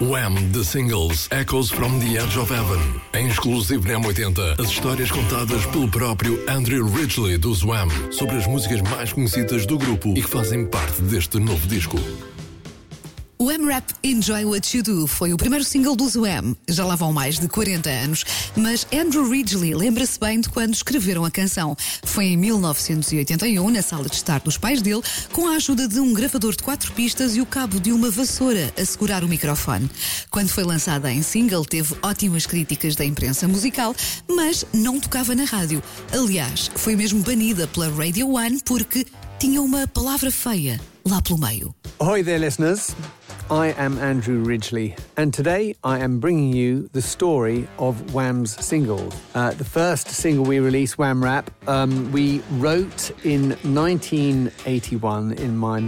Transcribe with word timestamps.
Wham! 0.00 0.52
The 0.52 0.62
Singles 0.62 1.28
Echoes 1.32 1.70
from 1.70 1.98
the 1.98 2.18
Edge 2.18 2.38
of 2.38 2.54
Heaven. 2.54 2.78
Em 3.12 3.26
exclusivo 3.26 3.88
na 3.88 3.98
M80, 3.98 4.60
as 4.60 4.70
histórias 4.70 5.10
contadas 5.10 5.66
pelo 5.66 5.88
próprio 5.88 6.38
Andrew 6.48 6.86
Ridgely 6.86 7.36
dos 7.36 7.64
Wham! 7.64 7.88
sobre 8.12 8.36
as 8.36 8.46
músicas 8.46 8.80
mais 8.82 9.12
conhecidas 9.12 9.66
do 9.66 9.76
grupo 9.76 10.10
e 10.10 10.22
que 10.22 10.28
fazem 10.28 10.64
parte 10.66 11.02
deste 11.02 11.40
novo 11.40 11.66
disco. 11.66 11.96
O 13.40 13.52
M-Rap 13.52 13.94
Enjoy 14.02 14.44
What 14.46 14.76
You 14.76 14.82
Do 14.82 15.06
foi 15.06 15.32
o 15.32 15.36
primeiro 15.36 15.64
single 15.64 15.94
dos 15.94 16.16
Wham. 16.16 16.56
Já 16.68 16.84
lá 16.84 16.96
vão 16.96 17.12
mais 17.12 17.38
de 17.38 17.46
40 17.46 17.88
anos, 17.88 18.24
mas 18.56 18.84
Andrew 18.92 19.30
Ridgely 19.30 19.74
lembra-se 19.74 20.18
bem 20.18 20.40
de 20.40 20.48
quando 20.48 20.74
escreveram 20.74 21.24
a 21.24 21.30
canção. 21.30 21.76
Foi 22.02 22.24
em 22.24 22.36
1981, 22.36 23.70
na 23.70 23.80
sala 23.80 24.08
de 24.08 24.16
estar 24.16 24.40
dos 24.40 24.58
pais 24.58 24.82
dele, 24.82 25.02
com 25.32 25.46
a 25.46 25.52
ajuda 25.52 25.86
de 25.86 26.00
um 26.00 26.12
gravador 26.12 26.56
de 26.56 26.64
quatro 26.64 26.92
pistas 26.94 27.36
e 27.36 27.40
o 27.40 27.46
cabo 27.46 27.78
de 27.78 27.92
uma 27.92 28.10
vassoura 28.10 28.74
a 28.76 28.84
segurar 28.84 29.22
o 29.22 29.28
microfone. 29.28 29.88
Quando 30.32 30.48
foi 30.48 30.64
lançada 30.64 31.08
em 31.08 31.22
single, 31.22 31.64
teve 31.64 31.94
ótimas 32.02 32.44
críticas 32.44 32.96
da 32.96 33.04
imprensa 33.04 33.46
musical, 33.46 33.94
mas 34.28 34.66
não 34.72 34.98
tocava 34.98 35.36
na 35.36 35.44
rádio. 35.44 35.80
Aliás, 36.12 36.72
foi 36.74 36.96
mesmo 36.96 37.22
banida 37.22 37.68
pela 37.68 37.88
Radio 37.88 38.30
One 38.30 38.60
porque 38.64 39.06
tinha 39.38 39.62
uma 39.62 39.86
palavra 39.86 40.32
feia 40.32 40.80
lá 41.06 41.22
pelo 41.22 41.38
meio. 41.38 41.72
Ahoy 42.00 42.24
there, 42.24 42.44
listeners. 42.44 42.96
I 43.50 43.68
am 43.78 43.96
Andrew 43.96 44.44
Ridgeley, 44.44 44.94
and 45.16 45.32
today 45.32 45.74
I 45.82 46.00
am 46.00 46.20
bringing 46.20 46.52
you 46.52 46.90
the 46.92 47.00
story 47.00 47.66
of 47.78 48.12
Wham's 48.12 48.62
single. 48.62 49.10
Uh, 49.34 49.52
the 49.52 49.64
first 49.64 50.08
single 50.08 50.44
we 50.44 50.60
released, 50.60 50.98
Wham 50.98 51.24
Rap, 51.24 51.50
um, 51.66 52.12
we 52.12 52.42
wrote 52.52 53.10
in 53.24 53.52
1981 53.62 55.32
in 55.32 55.56
my 55.56 55.80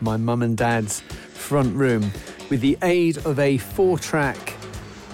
my 0.00 0.16
mum 0.16 0.42
and 0.42 0.56
dad's 0.56 1.00
front 1.00 1.76
room 1.76 2.10
with 2.48 2.62
the 2.62 2.78
aid 2.82 3.18
of 3.26 3.38
a 3.38 3.58
four-track 3.58 4.54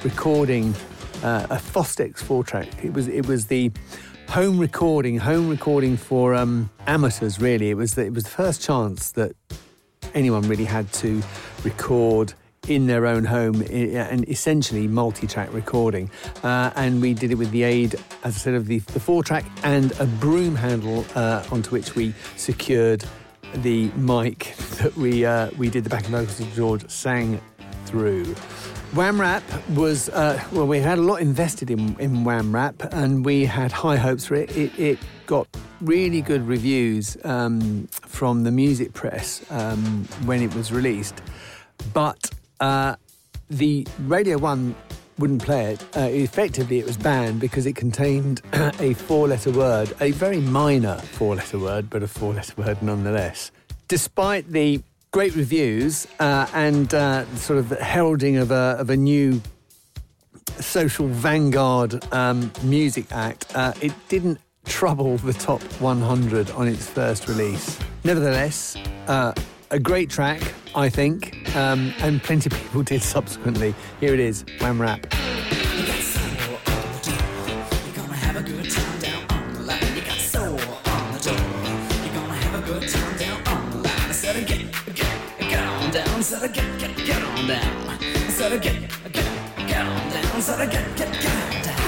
recording, 0.05 0.75
uh, 1.25 1.49
a 1.51 1.57
Fostex 1.57 2.19
four-track. 2.19 2.69
It 2.85 2.93
was 2.93 3.09
it 3.09 3.27
was 3.27 3.47
the 3.47 3.73
home 4.29 4.61
recording, 4.61 5.19
home 5.19 5.49
recording 5.49 5.97
for 5.97 6.37
um, 6.37 6.71
amateurs. 6.87 7.41
Really, 7.41 7.71
it 7.71 7.77
was 7.77 7.97
the, 7.97 8.05
it 8.05 8.15
was 8.15 8.23
the 8.23 8.31
first 8.31 8.63
chance 8.63 9.11
that 9.13 9.33
anyone 10.15 10.43
really 10.43 10.65
had 10.65 10.93
to 10.93 11.23
record 11.65 12.35
in 12.67 12.87
their 12.87 13.07
own 13.07 13.25
home 13.25 13.63
and 13.71 14.29
essentially 14.29 14.87
multi-track 14.87 15.53
recording 15.53 16.11
uh, 16.43 16.71
and 16.77 17.01
we 17.01 17.15
did 17.15 17.31
it 17.31 17.37
with 17.37 17.51
the 17.51 17.63
aid 17.63 17.95
as 18.25 18.37
i 18.37 18.39
said 18.39 18.55
of 18.55 18.67
the, 18.67 18.79
the 18.81 19.01
four 19.01 19.23
track 19.23 19.45
and 19.63 19.99
a 20.01 20.07
broom 20.07 20.55
handle 20.55 21.05
uh, 21.15 21.45
onto 21.51 21.71
which 21.71 21.95
we 21.95 22.13
secured 22.37 23.05
the 23.57 23.89
mic 23.93 24.55
that 24.83 24.95
we 24.97 25.25
uh, 25.25 25.51
we 25.57 25.71
did 25.71 25.85
the 25.85 25.91
backing 25.91 26.11
vocals 26.11 26.41
of 26.41 26.53
george 26.55 26.89
sang 26.91 27.41
through 27.87 28.25
Wham 28.95 29.21
Rap 29.21 29.43
was, 29.75 30.09
uh, 30.09 30.43
well, 30.51 30.67
we 30.67 30.79
had 30.79 30.97
a 30.97 31.03
lot 31.03 31.21
invested 31.21 31.71
in, 31.71 31.95
in 32.01 32.25
Wham 32.25 32.55
Rap 32.55 32.75
and 32.91 33.23
we 33.23 33.45
had 33.45 33.71
high 33.71 33.97
hopes 33.97 34.25
for 34.25 34.35
it. 34.35 34.57
It, 34.57 34.79
it 34.79 34.99
got 35.29 35.47
really 35.83 36.23
good 36.23 36.45
reviews 36.49 37.19
um, 37.23 37.87
from 37.93 38.45
the 38.45 38.51
music 38.51 38.95
press 38.95 39.45
um, 39.51 40.09
when 40.25 40.43
it 40.43 40.53
was 40.55 40.73
released. 40.73 41.21
But 41.93 42.31
uh, 42.61 42.97
the 43.51 43.87
Radio 44.01 44.39
1 44.39 44.75
wouldn't 45.19 45.43
play 45.43 45.75
it. 45.75 45.85
Uh, 45.95 46.01
effectively, 46.01 46.79
it 46.79 46.87
was 46.87 46.97
banned 46.97 47.41
because 47.41 47.67
it 47.67 47.77
contained 47.77 48.41
a 48.81 48.95
four 48.95 49.29
letter 49.29 49.53
word, 49.53 49.95
a 50.01 50.13
very 50.13 50.41
minor 50.41 50.97
four 50.97 51.37
letter 51.37 51.59
word, 51.59 51.91
but 51.91 52.03
a 52.03 52.09
four 52.09 52.33
letter 52.33 52.55
word 52.57 52.83
nonetheless. 52.83 53.51
Despite 53.87 54.51
the 54.51 54.83
great 55.11 55.37
reviews 55.37 56.07
uh, 56.21 56.47
and 56.55 56.93
uh, 56.95 57.27
sort 57.37 57.59
of 57.59 57.69
the 57.69 57.85
heralding 57.85 58.39
of 58.39 58.51
a, 58.51 58.77
of 58.79 58.89
a 58.89 58.97
new 58.97 59.43
social 60.59 61.07
vanguard 61.07 62.03
um, 62.15 62.51
music 62.63 63.13
act, 63.13 63.55
uh, 63.55 63.75
it 63.83 63.93
didn't 64.09 64.39
trouble 64.69 65.17
the 65.19 65.33
top 65.33 65.63
100 65.81 66.51
on 66.53 66.69
its 66.69 66.89
first 66.89 67.27
release. 67.27 67.79
Nevertheless, 68.05 68.77
uh, 69.09 69.33
a 69.71 69.79
great 69.79 70.11
track, 70.11 70.41
I 70.75 70.89
think, 70.89 71.55
um, 71.57 71.93
and 71.99 72.23
plenty 72.23 72.51
of 72.51 72.57
people 72.57 72.83
did 72.93 73.03
subsequently. 73.03 73.75
Here 74.01 74.15
it 74.15 74.21
is, 74.21 74.45
Wham 74.61 74.81
Rap. 74.81 75.07
Get, 88.49 88.63
get, 88.63 89.87
on 89.87 90.11
down. 90.11 90.31
Get, 90.57 90.97
get, 90.97 91.13
get 91.13 91.27
on 91.27 91.63
down. 91.63 91.79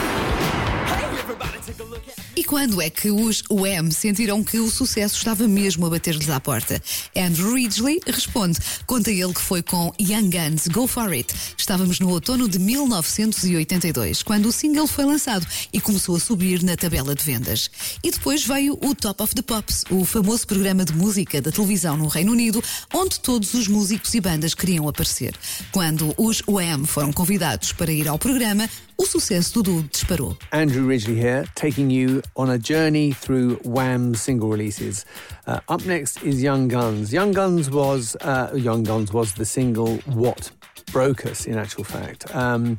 Hey, 0.87 1.19
everybody, 1.19 1.59
take 1.65 1.81
a 1.81 1.85
look 1.85 2.07
at. 2.09 2.40
Quando 2.51 2.83
é 2.83 2.91
que 2.91 3.13
os 3.13 3.45
Wham 3.49 3.93
sentiram 3.93 4.43
que 4.43 4.59
o 4.59 4.69
sucesso 4.69 5.15
estava 5.15 5.47
mesmo 5.47 5.87
a 5.87 5.91
bater-lhes 5.91 6.29
à 6.29 6.41
porta? 6.41 6.83
Andrew 7.17 7.55
Ridgely 7.55 8.01
responde. 8.05 8.59
Conta 8.89 9.09
ele 9.09 9.33
que 9.33 9.41
foi 9.41 9.63
com 9.63 9.93
Young 10.01 10.31
Guns, 10.31 10.67
Go 10.67 10.89
For 10.89 11.13
It. 11.13 11.33
Estávamos 11.57 12.01
no 12.01 12.09
outono 12.09 12.49
de 12.49 12.59
1982, 12.59 14.25
quando 14.25 14.47
o 14.47 14.53
single 14.53 14.89
foi 14.89 15.05
lançado 15.05 15.47
e 15.73 15.81
começou 15.81 16.17
a 16.17 16.19
subir 16.19 16.61
na 16.65 16.75
tabela 16.77 17.15
de 17.15 17.23
vendas. 17.23 17.71
E 18.03 18.11
depois 18.11 18.45
veio 18.45 18.77
o 18.83 18.97
Top 18.97 19.23
of 19.23 19.33
the 19.33 19.43
Pops, 19.43 19.85
o 19.89 20.05
famoso 20.05 20.45
programa 20.45 20.85
de 20.85 20.93
música 20.93 21.41
da 21.41 21.53
televisão 21.53 21.97
no 21.97 22.09
Reino 22.09 22.33
Unido, 22.33 22.61
onde 22.93 23.21
todos 23.21 23.55
os 23.55 23.69
músicos 23.69 24.13
e 24.15 24.21
bandas 24.21 24.55
queriam 24.55 24.89
aparecer. 24.89 25.37
Quando 25.71 26.13
os 26.19 26.43
Wham 26.49 26.85
foram 26.85 27.13
convidados 27.13 27.73
para 27.73 27.93
ir 27.93 28.09
ao 28.09 28.19
programa, 28.19 28.69
o 29.01 29.07
sucesso 29.07 29.55
do 29.55 29.63
duo 29.63 29.83
disparou. 29.91 30.37
Andrew 30.53 30.87
Ridgely 30.87 31.19
here, 31.19 31.49
taking 31.55 31.91
you 31.91 32.21
on 32.41 32.49
a 32.49 32.59
journey 32.59 33.13
through 33.13 33.57
Wham 33.57 34.15
single 34.15 34.49
releases. 34.49 35.05
Uh, 35.47 35.61
up 35.69 35.85
next 35.85 36.23
is 36.23 36.43
Young 36.43 36.69
Guns. 36.69 37.13
Young 37.13 37.33
Guns 37.33 37.71
was 37.71 38.17
uh, 38.23 38.51
Young 38.55 38.83
Guns 38.83 39.13
was 39.13 39.35
the 39.35 39.45
single 39.45 39.99
What 40.07 40.51
broke 40.91 41.27
us. 41.27 41.45
In 41.45 41.59
actual 41.59 41.85
fact, 41.85 42.35
um, 42.35 42.79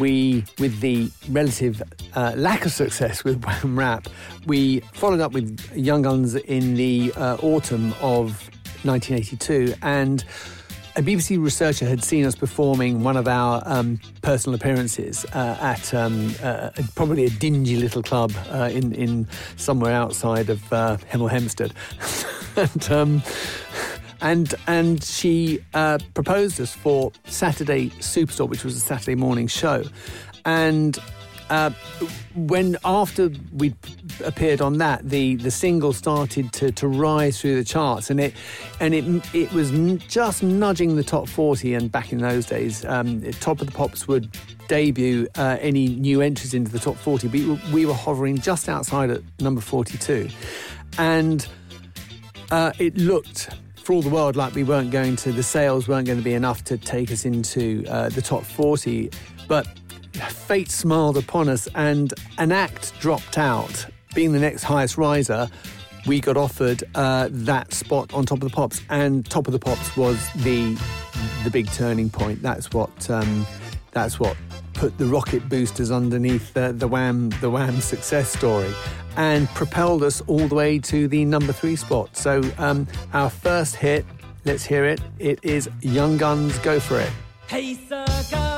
we 0.00 0.44
with 0.58 0.80
the 0.80 1.08
relative 1.30 1.80
uh, 2.16 2.32
lack 2.36 2.66
of 2.66 2.72
success 2.72 3.22
with 3.22 3.44
Wham 3.46 3.78
Rap, 3.78 4.08
we 4.44 4.80
followed 4.92 5.20
up 5.20 5.32
with 5.32 5.56
Young 5.76 6.02
Guns 6.02 6.34
in 6.34 6.74
the 6.74 7.12
uh, 7.14 7.36
autumn 7.42 7.92
of 8.00 8.50
1982 8.82 9.74
and 9.82 10.24
a 10.96 11.02
BBC 11.02 11.42
researcher 11.42 11.86
had 11.86 12.02
seen 12.02 12.24
us 12.24 12.34
performing 12.34 13.02
one 13.02 13.18
of 13.18 13.28
our 13.28 13.62
um, 13.66 14.00
personal 14.22 14.54
appearances 14.54 15.26
uh, 15.34 15.58
at 15.60 15.92
um, 15.92 16.34
uh, 16.42 16.70
probably 16.94 17.26
a 17.26 17.30
dingy 17.30 17.76
little 17.76 18.02
club 18.02 18.32
uh, 18.50 18.70
in, 18.72 18.94
in 18.94 19.28
somewhere 19.56 19.92
outside 19.92 20.48
of 20.48 20.72
uh, 20.72 20.96
Hemel 21.12 21.30
Hempstead. 21.30 21.74
and, 22.56 22.90
um, 22.90 23.22
and, 24.22 24.54
and 24.66 25.04
she 25.04 25.62
uh, 25.74 25.98
proposed 26.14 26.58
us 26.60 26.74
for 26.74 27.12
Saturday 27.26 27.90
Superstore, 28.00 28.48
which 28.48 28.64
was 28.64 28.76
a 28.76 28.80
Saturday 28.80 29.16
morning 29.16 29.48
show. 29.48 29.84
And 30.46 30.98
uh, 31.50 31.70
when 32.34 32.76
after 32.84 33.30
we 33.52 33.74
appeared 34.24 34.60
on 34.60 34.78
that, 34.78 35.08
the, 35.08 35.36
the 35.36 35.50
single 35.50 35.92
started 35.92 36.52
to, 36.54 36.72
to 36.72 36.88
rise 36.88 37.40
through 37.40 37.56
the 37.56 37.64
charts, 37.64 38.10
and 38.10 38.18
it 38.20 38.34
and 38.80 38.94
it 38.94 39.04
it 39.34 39.52
was 39.52 39.70
just 40.08 40.42
nudging 40.42 40.96
the 40.96 41.04
top 41.04 41.28
forty. 41.28 41.74
And 41.74 41.90
back 41.90 42.12
in 42.12 42.18
those 42.18 42.46
days, 42.46 42.84
um, 42.84 43.22
Top 43.32 43.60
of 43.60 43.66
the 43.66 43.72
Pops 43.72 44.08
would 44.08 44.28
debut 44.68 45.28
uh, 45.36 45.56
any 45.60 45.88
new 45.88 46.20
entries 46.20 46.54
into 46.54 46.70
the 46.70 46.80
top 46.80 46.96
forty. 46.96 47.28
We, 47.28 47.50
we 47.72 47.86
were 47.86 47.94
hovering 47.94 48.38
just 48.38 48.68
outside 48.68 49.10
at 49.10 49.22
number 49.40 49.60
forty-two, 49.60 50.28
and 50.98 51.46
uh, 52.50 52.72
it 52.78 52.96
looked 52.96 53.50
for 53.76 53.92
all 53.92 54.02
the 54.02 54.10
world 54.10 54.34
like 54.34 54.52
we 54.56 54.64
weren't 54.64 54.90
going 54.90 55.14
to 55.14 55.30
the 55.30 55.44
sales 55.44 55.86
weren't 55.86 56.08
going 56.08 56.18
to 56.18 56.24
be 56.24 56.34
enough 56.34 56.64
to 56.64 56.76
take 56.76 57.12
us 57.12 57.24
into 57.24 57.84
uh, 57.88 58.08
the 58.08 58.20
top 58.20 58.42
40 58.42 59.10
but 59.46 59.64
fate 60.18 60.70
smiled 60.70 61.16
upon 61.16 61.48
us 61.48 61.68
and 61.74 62.12
an 62.38 62.52
act 62.52 62.98
dropped 63.00 63.38
out. 63.38 63.86
Being 64.14 64.32
the 64.32 64.40
next 64.40 64.62
highest 64.62 64.96
riser, 64.96 65.48
we 66.06 66.20
got 66.20 66.36
offered 66.36 66.82
uh, 66.94 67.28
that 67.30 67.74
spot 67.74 68.14
on 68.14 68.24
Top 68.24 68.38
of 68.42 68.48
the 68.48 68.54
Pops, 68.54 68.80
and 68.88 69.28
Top 69.28 69.46
of 69.46 69.52
the 69.52 69.58
Pops 69.58 69.96
was 69.96 70.32
the 70.36 70.78
the 71.44 71.50
big 71.50 71.70
turning 71.72 72.10
point. 72.10 72.42
That's 72.42 72.70
what 72.72 73.10
um, 73.10 73.46
that's 73.92 74.18
what 74.18 74.36
put 74.74 74.96
the 74.98 75.06
rocket 75.06 75.48
boosters 75.48 75.90
underneath 75.90 76.52
the, 76.54 76.72
the 76.72 76.86
Wham 76.86 77.30
the 77.40 77.50
Wham 77.50 77.80
success 77.80 78.30
story, 78.30 78.72
and 79.16 79.48
propelled 79.50 80.02
us 80.02 80.22
all 80.26 80.46
the 80.48 80.54
way 80.54 80.78
to 80.78 81.08
the 81.08 81.24
number 81.24 81.52
three 81.52 81.76
spot. 81.76 82.16
So 82.16 82.42
um, 82.58 82.86
our 83.12 83.30
first 83.30 83.76
hit, 83.76 84.04
let's 84.44 84.64
hear 84.64 84.84
it. 84.84 85.00
It 85.18 85.40
is 85.42 85.68
Young 85.80 86.16
Guns, 86.16 86.58
Go 86.60 86.80
for 86.80 87.00
It. 87.00 87.10
Hey, 87.48 87.74
sucker. 87.74 88.55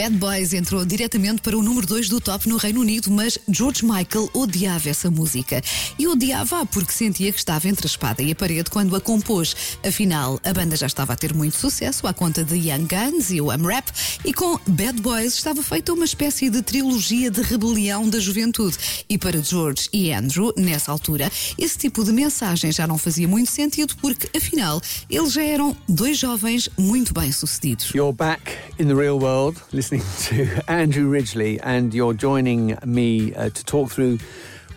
Bad 0.00 0.16
Boys 0.16 0.54
entrou 0.54 0.82
diretamente 0.82 1.42
para 1.42 1.58
o 1.58 1.62
número 1.62 1.86
2 1.86 2.08
do 2.08 2.22
top 2.22 2.48
no 2.48 2.56
Reino 2.56 2.80
Unido, 2.80 3.10
mas 3.10 3.38
George 3.46 3.84
Michael 3.84 4.30
odiava 4.32 4.88
essa 4.88 5.10
música. 5.10 5.60
E 5.98 6.08
odiava 6.08 6.64
porque 6.64 6.90
sentia 6.90 7.30
que 7.30 7.38
estava 7.38 7.68
entre 7.68 7.86
a 7.86 7.90
espada 7.90 8.22
e 8.22 8.32
a 8.32 8.34
parede 8.34 8.70
quando 8.70 8.96
a 8.96 9.00
compôs. 9.00 9.54
Afinal, 9.86 10.40
a 10.42 10.54
banda 10.54 10.74
já 10.74 10.86
estava 10.86 11.12
a 11.12 11.16
ter 11.16 11.34
muito 11.34 11.54
sucesso 11.58 12.06
à 12.06 12.14
conta 12.14 12.42
de 12.42 12.54
Young 12.54 12.86
Guns 12.86 13.30
e 13.30 13.42
o 13.42 13.48
Rap, 13.48 13.90
e 14.24 14.32
com 14.32 14.58
Bad 14.66 15.02
Boys 15.02 15.34
estava 15.34 15.62
feita 15.62 15.92
uma 15.92 16.06
espécie 16.06 16.48
de 16.48 16.62
trilogia 16.62 17.30
de 17.30 17.42
rebelião 17.42 18.08
da 18.08 18.18
juventude. 18.18 18.78
E 19.06 19.18
para 19.18 19.42
George 19.42 19.90
e 19.92 20.10
Andrew, 20.14 20.54
nessa 20.56 20.90
altura, 20.90 21.30
esse 21.58 21.76
tipo 21.76 22.02
de 22.04 22.12
mensagem 22.12 22.72
já 22.72 22.86
não 22.86 22.96
fazia 22.96 23.28
muito 23.28 23.50
sentido 23.50 23.94
porque, 24.00 24.34
afinal, 24.34 24.80
eles 25.10 25.34
já 25.34 25.42
eram 25.42 25.76
dois 25.86 26.16
jovens 26.16 26.70
muito 26.78 27.12
bem-sucedidos. 27.12 27.90
You're 27.90 28.16
back 28.16 28.50
in 28.78 28.86
the 28.86 28.94
real 28.94 29.18
world 29.18 29.60
to 29.98 30.60
Andrew 30.68 31.10
Ridgeley, 31.10 31.58
and 31.64 31.92
you're 31.92 32.14
joining 32.14 32.78
me 32.84 33.34
uh, 33.34 33.50
to 33.50 33.64
talk 33.64 33.90
through 33.90 34.18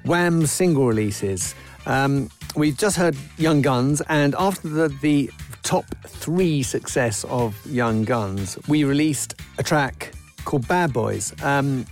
Wham 0.05 0.47
single 0.47 0.87
releases. 0.87 1.53
Um, 1.85 2.31
we've 2.55 2.75
just 2.75 2.97
heard 2.97 3.15
Young 3.37 3.61
Guns, 3.61 4.01
and 4.09 4.33
after 4.39 4.67
the, 4.67 4.87
the 5.01 5.29
top 5.61 5.85
three 6.07 6.63
success 6.63 7.25
of 7.25 7.55
Young 7.67 8.05
Guns, 8.05 8.57
we 8.67 8.85
released 8.85 9.35
a 9.59 9.63
track 9.63 10.13
called 10.45 10.67
Bad 10.67 10.91
Boys. 10.93 11.31
Um, 11.43 11.85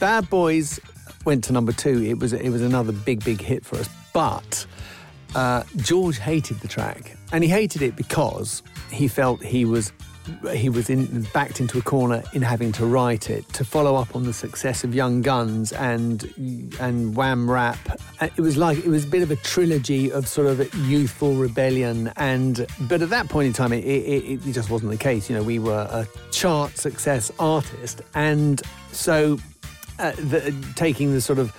Bad 0.00 0.30
Boys 0.30 0.80
went 1.26 1.44
to 1.44 1.52
number 1.52 1.72
two. 1.72 2.02
It 2.02 2.18
was 2.18 2.32
it 2.32 2.48
was 2.48 2.62
another 2.62 2.92
big 2.92 3.22
big 3.24 3.42
hit 3.42 3.62
for 3.62 3.76
us, 3.76 3.90
but 4.14 4.64
uh, 5.34 5.64
George 5.76 6.18
hated 6.18 6.60
the 6.60 6.68
track, 6.68 7.14
and 7.30 7.44
he 7.44 7.50
hated 7.50 7.82
it 7.82 7.94
because 7.94 8.62
he 8.90 9.06
felt 9.06 9.42
he 9.42 9.66
was 9.66 9.92
he 10.52 10.68
was 10.68 10.90
in, 10.90 11.22
backed 11.32 11.60
into 11.60 11.78
a 11.78 11.82
corner 11.82 12.22
in 12.32 12.42
having 12.42 12.72
to 12.72 12.86
write 12.86 13.30
it 13.30 13.48
to 13.54 13.64
follow 13.64 13.96
up 13.96 14.14
on 14.14 14.24
the 14.24 14.32
success 14.32 14.84
of 14.84 14.94
Young 14.94 15.22
Guns 15.22 15.72
and 15.72 16.32
and 16.80 17.16
Wham 17.16 17.50
Rap. 17.50 17.78
It 18.20 18.40
was 18.40 18.56
like 18.56 18.78
it 18.78 18.86
was 18.86 19.04
a 19.04 19.08
bit 19.08 19.22
of 19.22 19.30
a 19.30 19.36
trilogy 19.36 20.10
of 20.10 20.28
sort 20.28 20.46
of 20.46 20.74
youthful 20.86 21.34
rebellion, 21.34 22.12
and 22.16 22.66
but 22.82 23.02
at 23.02 23.10
that 23.10 23.28
point 23.28 23.46
in 23.46 23.52
time, 23.52 23.72
it, 23.72 23.84
it, 23.84 24.46
it 24.46 24.52
just 24.52 24.70
wasn't 24.70 24.90
the 24.90 24.98
case. 24.98 25.28
You 25.28 25.36
know, 25.36 25.42
we 25.42 25.58
were 25.58 25.88
a 25.90 26.06
chart 26.30 26.76
success 26.76 27.30
artist, 27.38 28.02
and 28.14 28.62
so 28.92 29.38
uh, 29.98 30.12
the, 30.12 30.54
taking 30.76 31.12
the 31.12 31.20
sort 31.20 31.38
of 31.38 31.52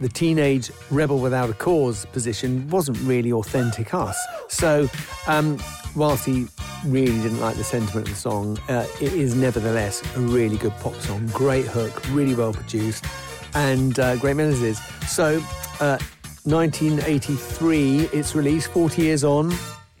the 0.00 0.08
teenage 0.08 0.70
rebel 0.90 1.18
without 1.18 1.50
a 1.50 1.52
cause 1.52 2.06
position 2.06 2.68
wasn't 2.70 2.98
really 3.00 3.32
authentic 3.32 3.92
us. 3.92 4.18
So, 4.48 4.88
um, 5.26 5.58
whilst 5.96 6.24
he 6.24 6.46
really 6.86 7.20
didn't 7.22 7.40
like 7.40 7.56
the 7.56 7.64
sentiment 7.64 8.08
of 8.08 8.14
the 8.14 8.20
song, 8.20 8.58
uh, 8.68 8.86
it 9.00 9.12
is 9.12 9.34
nevertheless 9.34 10.02
a 10.16 10.20
really 10.20 10.56
good 10.56 10.72
pop 10.80 10.94
song. 10.96 11.26
Great 11.32 11.66
hook, 11.66 12.02
really 12.10 12.34
well 12.34 12.52
produced, 12.52 13.04
and 13.54 13.98
uh, 13.98 14.16
great 14.16 14.36
melodies. 14.36 14.80
So, 15.08 15.42
uh, 15.80 15.98
1983, 16.44 18.08
it's 18.12 18.34
released, 18.34 18.68
40 18.68 19.02
years 19.02 19.24
on. 19.24 19.52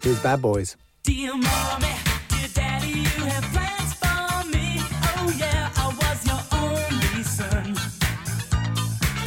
Here's 0.02 0.18
Bad 0.20 0.40
Boys. 0.40 0.76
Dear 1.02 1.34
mommy, 1.34 1.88
dear 2.28 2.48
daddy, 2.54 2.88
you 2.88 3.24
have 3.24 3.44
plans 3.52 3.92
for 3.94 4.48
me. 4.48 4.78
Oh 5.18 5.34
yeah, 5.38 5.70
I 5.76 5.86
was 5.88 6.26
your 6.26 6.40
only 6.52 7.22
son. 7.24 7.76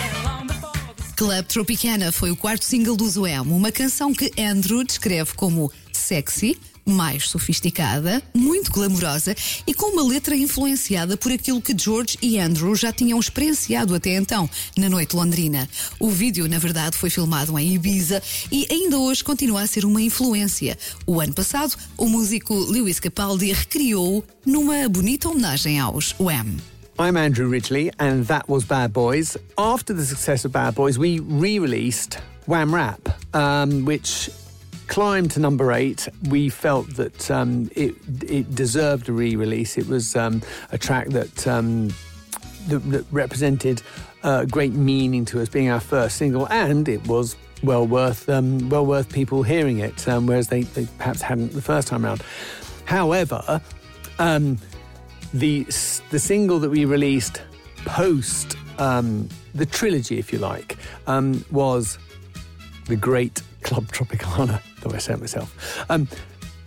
And 0.02 0.26
long 0.26 0.48
before 0.48 0.72
the 0.96 1.14
Club 1.16 1.46
Tropicana 1.48 2.12
foi 2.12 2.32
o 2.32 2.36
quarto 2.36 2.66
single 2.66 2.96
do 2.96 3.06
Wham, 3.22 3.44
uma 3.44 3.72
canção 3.72 4.14
que 4.14 4.32
Andrew 4.40 4.84
descreve 4.84 5.34
como 5.36 5.72
sexy, 5.98 6.58
mais 6.86 7.30
sofisticada, 7.30 8.22
muito 8.34 8.72
glamourosa 8.72 9.36
e 9.66 9.74
com 9.74 9.94
uma 9.94 10.04
letra 10.04 10.36
influenciada 10.36 11.16
por 11.16 11.32
aquilo 11.32 11.62
que 11.62 11.78
George 11.78 12.18
e 12.22 12.40
Andrew 12.40 12.76
já 12.76 12.92
tinham 12.92 13.20
experienciado 13.20 13.96
até 13.96 14.16
então, 14.16 14.50
na 14.78 14.90
noite 14.90 15.16
londrina. 15.16 15.68
O 16.00 16.10
vídeo, 16.10 16.48
na 16.48 16.60
verdade, 16.60 16.98
foi 16.98 17.10
filmado 17.10 17.58
em 17.58 17.74
Ibiza 17.74 18.22
e 18.52 18.68
ainda 18.70 18.98
hoje 19.00 19.24
continua 19.24 19.62
a 19.62 19.68
ser 19.68 19.86
uma 19.86 20.02
influência. 20.02 20.78
O 21.08 21.22
ano 21.22 21.34
passado, 21.34 21.76
o 21.98 22.08
músico 22.08 22.54
Lewis 22.54 23.00
Capaldi 23.00 23.52
recriou-o 23.54 24.24
numa 24.46 24.88
bonita 24.90 25.30
homenagem 25.30 25.80
aos 25.80 26.16
Wham. 26.20 26.58
I'm 27.00 27.18
Andrew 27.18 27.50
Ridgely, 27.50 27.92
and 28.00 28.24
that 28.28 28.48
was 28.48 28.64
Bad 28.64 28.94
Boys. 28.94 29.36
After 29.58 29.96
the 29.96 30.06
success 30.06 30.46
of 30.46 30.54
Bad 30.54 30.76
Boys, 30.76 30.96
we 30.96 31.20
re 31.20 31.58
released 31.58 32.20
Wham 32.46 32.74
Rap, 32.74 33.00
um, 33.34 33.84
which 33.84 34.30
climbed 34.88 35.32
to 35.32 35.40
number 35.40 35.72
eight. 35.72 36.08
We 36.30 36.50
felt 36.50 36.88
that 36.96 37.30
um, 37.32 37.70
it, 37.76 37.96
it 38.24 38.54
deserved 38.56 39.10
a 39.10 39.14
re 39.14 39.36
release. 39.36 39.78
It 39.78 39.88
was 39.88 40.16
um, 40.16 40.42
a 40.72 40.78
track 40.78 41.10
that, 41.10 41.48
um, 41.48 41.90
that, 42.68 42.80
that 42.92 43.06
represented 43.12 43.82
uh, 44.24 44.46
great 44.46 44.74
meaning 44.74 45.26
to 45.26 45.42
us, 45.42 45.50
being 45.50 45.70
our 45.70 45.80
first 45.80 46.18
single, 46.18 46.48
and 46.48 46.88
it 46.88 47.06
was 47.08 47.36
well 47.62 47.86
worth, 47.86 48.30
um, 48.30 48.70
well 48.70 48.86
worth 48.86 49.12
people 49.12 49.44
hearing 49.44 49.80
it, 49.80 50.08
um, 50.08 50.28
whereas 50.28 50.48
they, 50.48 50.64
they 50.64 50.88
perhaps 50.98 51.22
hadn't 51.22 51.54
the 51.54 51.62
first 51.62 51.88
time 51.88 52.06
around. 52.06 52.22
However, 52.86 53.62
um, 54.20 54.58
the 55.34 55.64
the 56.10 56.20
single 56.20 56.60
that 56.60 56.70
we 56.70 56.86
released 56.86 57.42
post 57.86 58.56
the 58.78 59.66
trilogy, 59.70 60.20
if 60.20 60.34
you 60.34 60.40
like, 60.40 60.78
was 61.52 61.98
the 62.86 62.96
great 62.96 63.42
Club 63.62 63.86
Tropicana. 63.92 64.62
Though 64.84 64.94
I 64.94 64.98
say 64.98 65.14
it 65.14 65.20
myself, 65.22 65.86
um, 65.90 66.10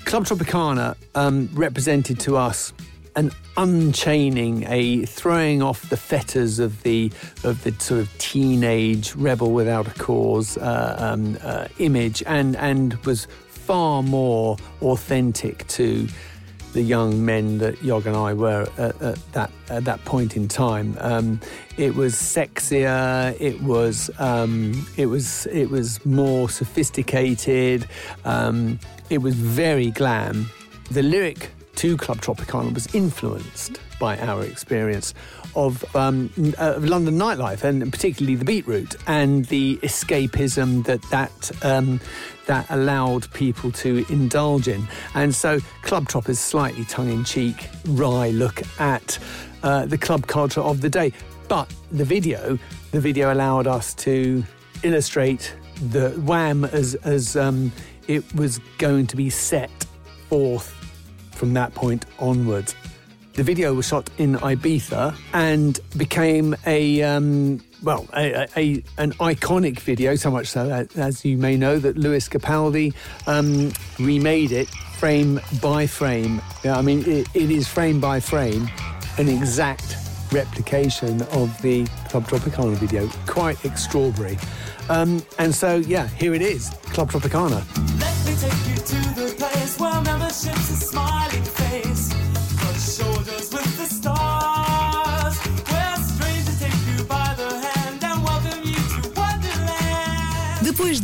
Club 0.07 0.25
Tropicana 0.25 0.97
um, 1.15 1.51
represented 1.53 2.19
to 2.21 2.39
us 2.39 2.73
an 3.15 3.31
unchaining, 3.59 4.65
a 4.69 5.05
throwing 5.05 5.61
off 5.61 5.89
the 5.91 5.99
fetters 5.99 6.59
of 6.59 6.83
the 6.83 7.13
of 7.45 7.63
the 7.65 7.73
sort 7.79 8.01
of 8.01 8.19
teenage 8.19 9.15
rebel 9.17 9.53
without 9.53 9.87
a 9.87 9.91
cause 9.99 10.57
uh, 10.57 10.97
um, 10.99 11.37
uh, 11.43 11.69
image, 11.79 12.23
and 12.27 12.57
and 12.57 12.95
was 13.05 13.27
far 13.49 14.03
more 14.03 14.57
authentic 14.81 15.67
to 15.69 16.09
the 16.77 16.83
young 16.83 17.25
men 17.25 17.57
that 17.57 17.83
Yog 17.83 18.07
and 18.07 18.15
I 18.15 18.35
were 18.35 18.69
at, 18.77 19.01
at 19.01 19.33
that 19.33 19.51
at 19.71 19.85
that 19.87 20.05
point 20.05 20.37
in 20.37 20.47
time. 20.47 20.95
Um, 21.01 21.41
it 21.79 21.95
was 21.95 22.15
sexier. 22.15 23.35
It 23.41 23.63
was 23.63 24.11
um, 24.19 24.87
it 24.99 25.07
was 25.07 25.47
it 25.47 25.71
was 25.71 26.05
more 26.05 26.51
sophisticated. 26.51 27.89
Um, 28.27 28.79
it 29.09 29.23
was 29.23 29.35
very 29.35 29.91
glam. 29.91 30.51
The 30.91 31.03
lyric 31.03 31.51
to 31.77 31.97
Club 31.97 32.19
Tropicana 32.19 32.75
was 32.75 32.95
influenced 32.95 33.81
by 33.99 34.19
our 34.19 34.45
experience 34.45 35.15
of, 35.55 35.85
um, 35.97 36.31
uh, 36.59 36.75
London 36.79 37.19
nightlife 37.19 37.65
and 37.65 37.91
particularly 37.91 38.37
the 38.37 38.45
beetroot 38.45 38.97
and 39.07 39.45
the 39.47 39.79
escapism 39.83 40.85
that 40.85 41.03
that 41.11 41.51
um, 41.65 42.01
that 42.47 42.67
allowed 42.71 43.31
people 43.33 43.73
to 43.73 44.05
indulge 44.09 44.69
in. 44.69 44.87
And 45.15 45.35
so 45.35 45.59
Club 45.83 46.09
Trop 46.09 46.29
is 46.29 46.39
slightly 46.39 46.85
tongue-in-cheek, 46.85 47.69
wry 47.89 48.31
look 48.31 48.63
at 48.81 49.19
uh, 49.63 49.87
the 49.87 49.99
club 49.99 50.27
culture 50.27 50.61
of 50.61 50.81
the 50.81 50.89
day. 50.89 51.13
But 51.49 51.73
the 51.91 52.05
video, 52.05 52.59
the 52.93 53.01
video 53.01 53.33
allowed 53.33 53.67
us 53.67 53.95
to 53.95 54.45
illustrate 54.83 55.55
the 55.91 56.11
Wham 56.11 56.65
as 56.65 56.95
as 56.97 57.37
um, 57.37 57.73
it 58.09 58.35
was 58.35 58.61
going 58.79 59.07
to 59.09 59.17
be 59.17 59.31
set 59.31 59.71
forth 60.29 60.69
from 61.33 61.53
that 61.55 61.75
point 61.75 62.07
onwards. 62.19 62.75
The 63.37 63.43
video 63.43 63.75
was 63.75 63.87
shot 63.87 64.09
in 64.17 64.37
Ibiza 64.37 65.15
and 65.35 65.79
became 65.95 66.57
a 66.65 67.03
um, 67.03 67.63
well, 67.83 68.09
a, 68.17 68.47
a, 68.57 68.83
an 68.97 69.13
iconic 69.13 69.79
video. 69.81 70.17
So 70.17 70.31
much 70.31 70.47
so, 70.47 70.87
as 70.97 71.23
you 71.23 71.37
may 71.37 71.59
know, 71.59 71.79
that 71.79 71.99
Lewis 71.99 72.31
Capaldi 72.31 72.95
um, 73.27 73.73
remade 73.99 74.53
it 74.53 74.69
frame 74.69 75.39
by 75.61 75.87
frame. 75.87 76.41
Yeah, 76.65 76.79
I 76.79 76.83
mean, 76.83 77.01
it, 77.07 77.29
it 77.35 77.51
is 77.51 77.69
frame 77.69 78.01
by 78.01 78.21
frame, 78.21 78.71
an 79.19 79.29
exact 79.29 79.97
replication 80.33 81.21
of 81.33 81.61
the 81.61 81.85
Club 82.09 82.27
Tropicana 82.27 82.75
video. 82.77 83.07
Quite 83.27 83.63
extraordinary. 83.67 84.39
Um, 84.89 85.23
and 85.39 85.55
so, 85.55 85.77
yeah, 85.77 86.09
here 86.09 86.33
it 86.33 86.43
is, 86.43 86.71
Club 86.87 87.11
Tropicana. 87.11 87.63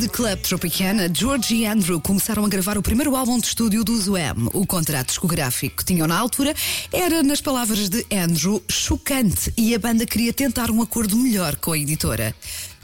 De 0.03 0.09
Club 0.09 0.37
Tropicana, 0.39 1.09
George 1.13 1.55
e 1.55 1.65
Andrew 1.65 1.97
começaram 2.01 2.43
a 2.43 2.49
gravar 2.49 2.77
o 2.77 2.81
primeiro 2.81 3.15
álbum 3.15 3.39
de 3.39 3.47
estúdio 3.47 3.85
do 3.85 3.97
Zoem. 3.97 4.49
O 4.51 4.65
contrato 4.65 5.07
discográfico 5.07 5.77
que 5.77 5.85
tinham 5.85 6.05
na 6.05 6.17
altura 6.17 6.53
era, 6.91 7.23
nas 7.23 7.39
palavras 7.39 7.87
de 7.87 8.05
Andrew, 8.11 8.61
chocante 8.69 9.53
e 9.55 9.73
a 9.73 9.79
banda 9.79 10.05
queria 10.05 10.33
tentar 10.33 10.69
um 10.69 10.81
acordo 10.81 11.15
melhor 11.15 11.55
com 11.55 11.71
a 11.71 11.77
editora. 11.77 12.35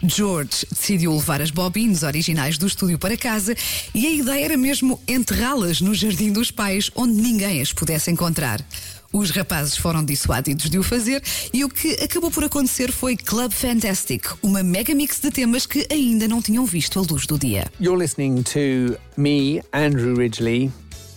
George 0.02 0.66
decidiu 0.72 1.14
levar 1.14 1.42
as 1.42 1.52
bobines 1.52 2.04
originais 2.04 2.58
do 2.58 2.68
estúdio 2.68 2.98
para 2.98 3.18
casa 3.18 3.54
e 3.94 4.08
a 4.08 4.12
ideia 4.12 4.46
era 4.46 4.58
mesmo 4.58 4.98
enterrá-las 5.06 5.82
no 5.82 5.94
jardim 5.94 6.32
dos 6.32 6.52
pais, 6.52 6.90
onde 6.96 7.22
ninguém 7.22 7.62
as 7.62 7.74
pudesse 7.74 8.10
encontrar. 8.10 8.64
Os 9.12 9.32
rapazes 9.32 9.76
foram 9.76 10.06
dissuadidos 10.06 10.70
de 10.70 10.78
o 10.78 10.84
fazer 10.84 11.24
e 11.52 11.66
o 11.66 11.70
que 11.70 11.94
acabou 11.94 12.30
por 12.30 12.44
acontecer 12.44 12.92
foi 12.92 13.18
Club 13.18 13.52
Fantastic, 13.52 14.28
uma 14.44 14.62
mega 14.62 14.94
mix 14.94 15.20
de 15.20 15.32
temas 15.32 15.66
que 15.66 15.88
ainda 15.92 16.28
não 16.28 16.42
tinham 16.42 16.64
visto 16.64 17.00
a 17.00 17.02
luz 17.02 17.26
do 17.26 17.38
dia. 17.38 17.66
You're 17.80 17.98
listening 17.98 18.44
to 18.44 18.98
me, 19.18 19.64
Andrew 19.74 20.16
Ridgely, 20.16 20.72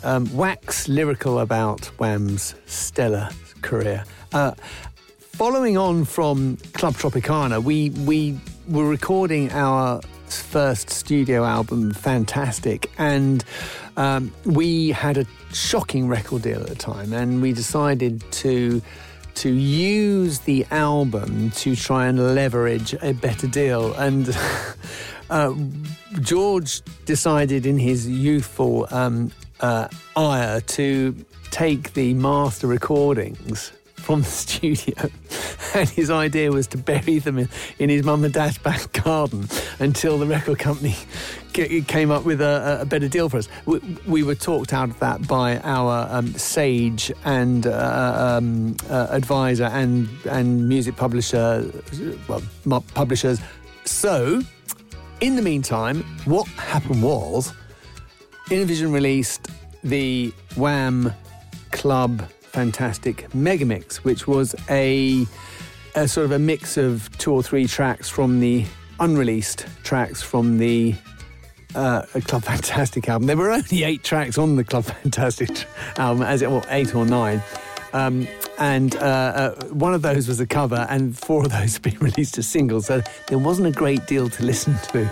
um, 0.04 0.26
wax 0.34 0.86
lyrical 0.88 1.40
about 1.40 1.90
Wham's 1.98 2.54
stellar 2.66 3.28
career. 3.60 4.04
Uh, 4.32 4.52
following 5.32 5.76
on 5.76 6.06
from 6.06 6.56
Club 6.72 6.94
Tropicana, 6.94 7.62
we 7.62 7.90
we 8.06 8.40
were 8.68 8.88
recording 8.88 9.52
our 9.52 10.00
first 10.40 10.90
studio 10.90 11.44
album, 11.44 11.92
Fantastic, 11.92 12.90
and 12.98 13.44
um, 13.96 14.32
we 14.44 14.90
had 14.90 15.18
a 15.18 15.26
shocking 15.52 16.08
record 16.08 16.42
deal 16.42 16.60
at 16.60 16.68
the 16.68 16.74
time, 16.74 17.12
and 17.12 17.42
we 17.42 17.52
decided 17.52 18.22
to 18.32 18.80
to 19.34 19.50
use 19.50 20.40
the 20.40 20.66
album 20.70 21.50
to 21.52 21.74
try 21.74 22.06
and 22.06 22.34
leverage 22.34 22.94
a 23.02 23.12
better 23.12 23.46
deal. 23.46 23.94
And 23.94 24.36
uh, 25.30 25.54
George 26.20 26.82
decided 27.06 27.64
in 27.66 27.78
his 27.78 28.08
youthful 28.08 28.86
um, 28.90 29.32
uh, 29.60 29.88
ire 30.16 30.60
to 30.60 31.16
take 31.50 31.94
the 31.94 32.14
master 32.14 32.66
recordings 32.66 33.72
from 33.94 34.20
the 34.20 34.26
studio. 34.28 34.94
And 35.74 35.88
his 35.88 36.10
idea 36.10 36.52
was 36.52 36.66
to 36.68 36.78
bury 36.78 37.18
them 37.18 37.38
in, 37.38 37.48
in 37.78 37.88
his 37.88 38.04
mum 38.04 38.24
and 38.24 38.34
dad's 38.34 38.58
back 38.58 38.92
garden 38.92 39.48
until 39.78 40.18
the 40.18 40.26
record 40.26 40.58
company 40.58 40.94
came 41.52 42.10
up 42.10 42.24
with 42.24 42.42
a, 42.42 42.80
a 42.82 42.84
better 42.84 43.08
deal 43.08 43.30
for 43.30 43.38
us. 43.38 43.48
We, 43.64 43.78
we, 44.06 44.22
were 44.22 44.34
talked 44.34 44.74
out 44.74 44.90
of 44.90 44.98
that 44.98 45.26
by 45.26 45.58
our 45.60 46.08
um, 46.10 46.34
sage 46.34 47.10
and 47.24 47.66
uh, 47.66 48.38
um, 48.38 48.76
uh, 48.90 49.06
advisor 49.10 49.64
and 49.64 50.08
and 50.30 50.68
music 50.68 50.96
publisher, 50.96 51.70
well, 52.28 52.42
publishers. 52.94 53.40
So, 53.84 54.42
in 55.20 55.36
the 55.36 55.42
meantime, 55.42 56.02
what 56.26 56.46
happened 56.48 57.02
was, 57.02 57.52
Innervision 58.50 58.92
released 58.92 59.48
the 59.82 60.32
Wham 60.56 61.12
Club 61.70 62.28
Fantastic 62.52 63.30
Megamix, 63.30 63.96
which 63.96 64.26
was 64.26 64.54
a, 64.68 65.26
a 65.94 66.08
sort 66.08 66.24
of 66.24 66.32
a 66.32 66.38
mix 66.38 66.76
of 66.76 67.08
two 67.18 67.32
or 67.32 67.42
three 67.42 67.66
tracks 67.66 68.08
from 68.08 68.40
the 68.40 68.64
unreleased 69.00 69.66
tracks 69.82 70.22
from 70.22 70.58
the 70.58 70.94
uh, 71.74 72.02
Club 72.24 72.44
Fantastic 72.44 73.08
album. 73.08 73.26
There 73.26 73.36
were 73.36 73.50
only 73.50 73.84
eight 73.84 74.02
tracks 74.02 74.38
on 74.38 74.56
the 74.56 74.64
Club 74.64 74.84
Fantastic 75.02 75.66
album, 75.96 76.22
as 76.22 76.42
it 76.42 76.50
well, 76.50 76.64
eight 76.68 76.94
or 76.94 77.04
nine. 77.04 77.42
Um, 77.92 78.26
and 78.58 78.96
uh, 78.96 78.98
uh, 78.98 79.64
one 79.66 79.92
of 79.92 80.02
those 80.02 80.28
was 80.28 80.40
a 80.40 80.46
cover, 80.46 80.86
and 80.88 81.18
four 81.18 81.44
of 81.44 81.50
those 81.50 81.72
have 81.74 81.82
been 81.82 81.98
released 81.98 82.38
as 82.38 82.46
singles. 82.46 82.86
So 82.86 83.02
there 83.28 83.38
wasn't 83.38 83.68
a 83.68 83.72
great 83.72 84.06
deal 84.06 84.28
to 84.30 84.44
listen 84.44 84.76
to 84.92 85.08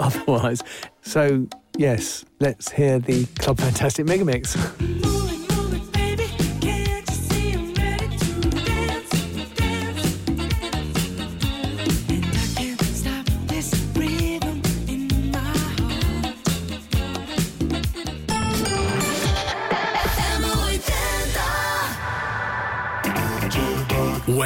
otherwise. 0.00 0.62
So, 1.02 1.46
yes, 1.76 2.24
let's 2.40 2.70
hear 2.70 2.98
the 2.98 3.26
Club 3.38 3.58
Fantastic 3.58 4.06
Megamix. 4.06 5.19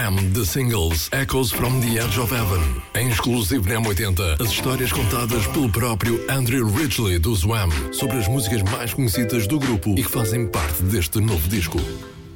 Wham! 0.04 0.16
The 0.34 0.44
Singles 0.44 1.08
Echoes 1.12 1.50
from 1.50 1.80
the 1.80 1.98
Edge 1.98 2.20
of 2.20 2.30
Heaven. 2.30 2.82
Em 2.94 3.08
exclusivo 3.08 3.66
na 3.66 3.80
M80, 3.80 4.38
as 4.38 4.50
histórias 4.50 4.92
contadas 4.92 5.46
pelo 5.46 5.70
próprio 5.70 6.22
Andrew 6.30 6.68
Ridgely 6.68 7.18
dos 7.18 7.42
Wham! 7.42 7.70
sobre 7.90 8.18
as 8.18 8.28
músicas 8.28 8.62
mais 8.64 8.92
conhecidas 8.92 9.46
do 9.46 9.58
grupo 9.58 9.94
e 9.96 10.02
que 10.02 10.10
fazem 10.10 10.46
parte 10.46 10.82
deste 10.82 11.20
novo 11.20 11.48
disco. 11.48 11.78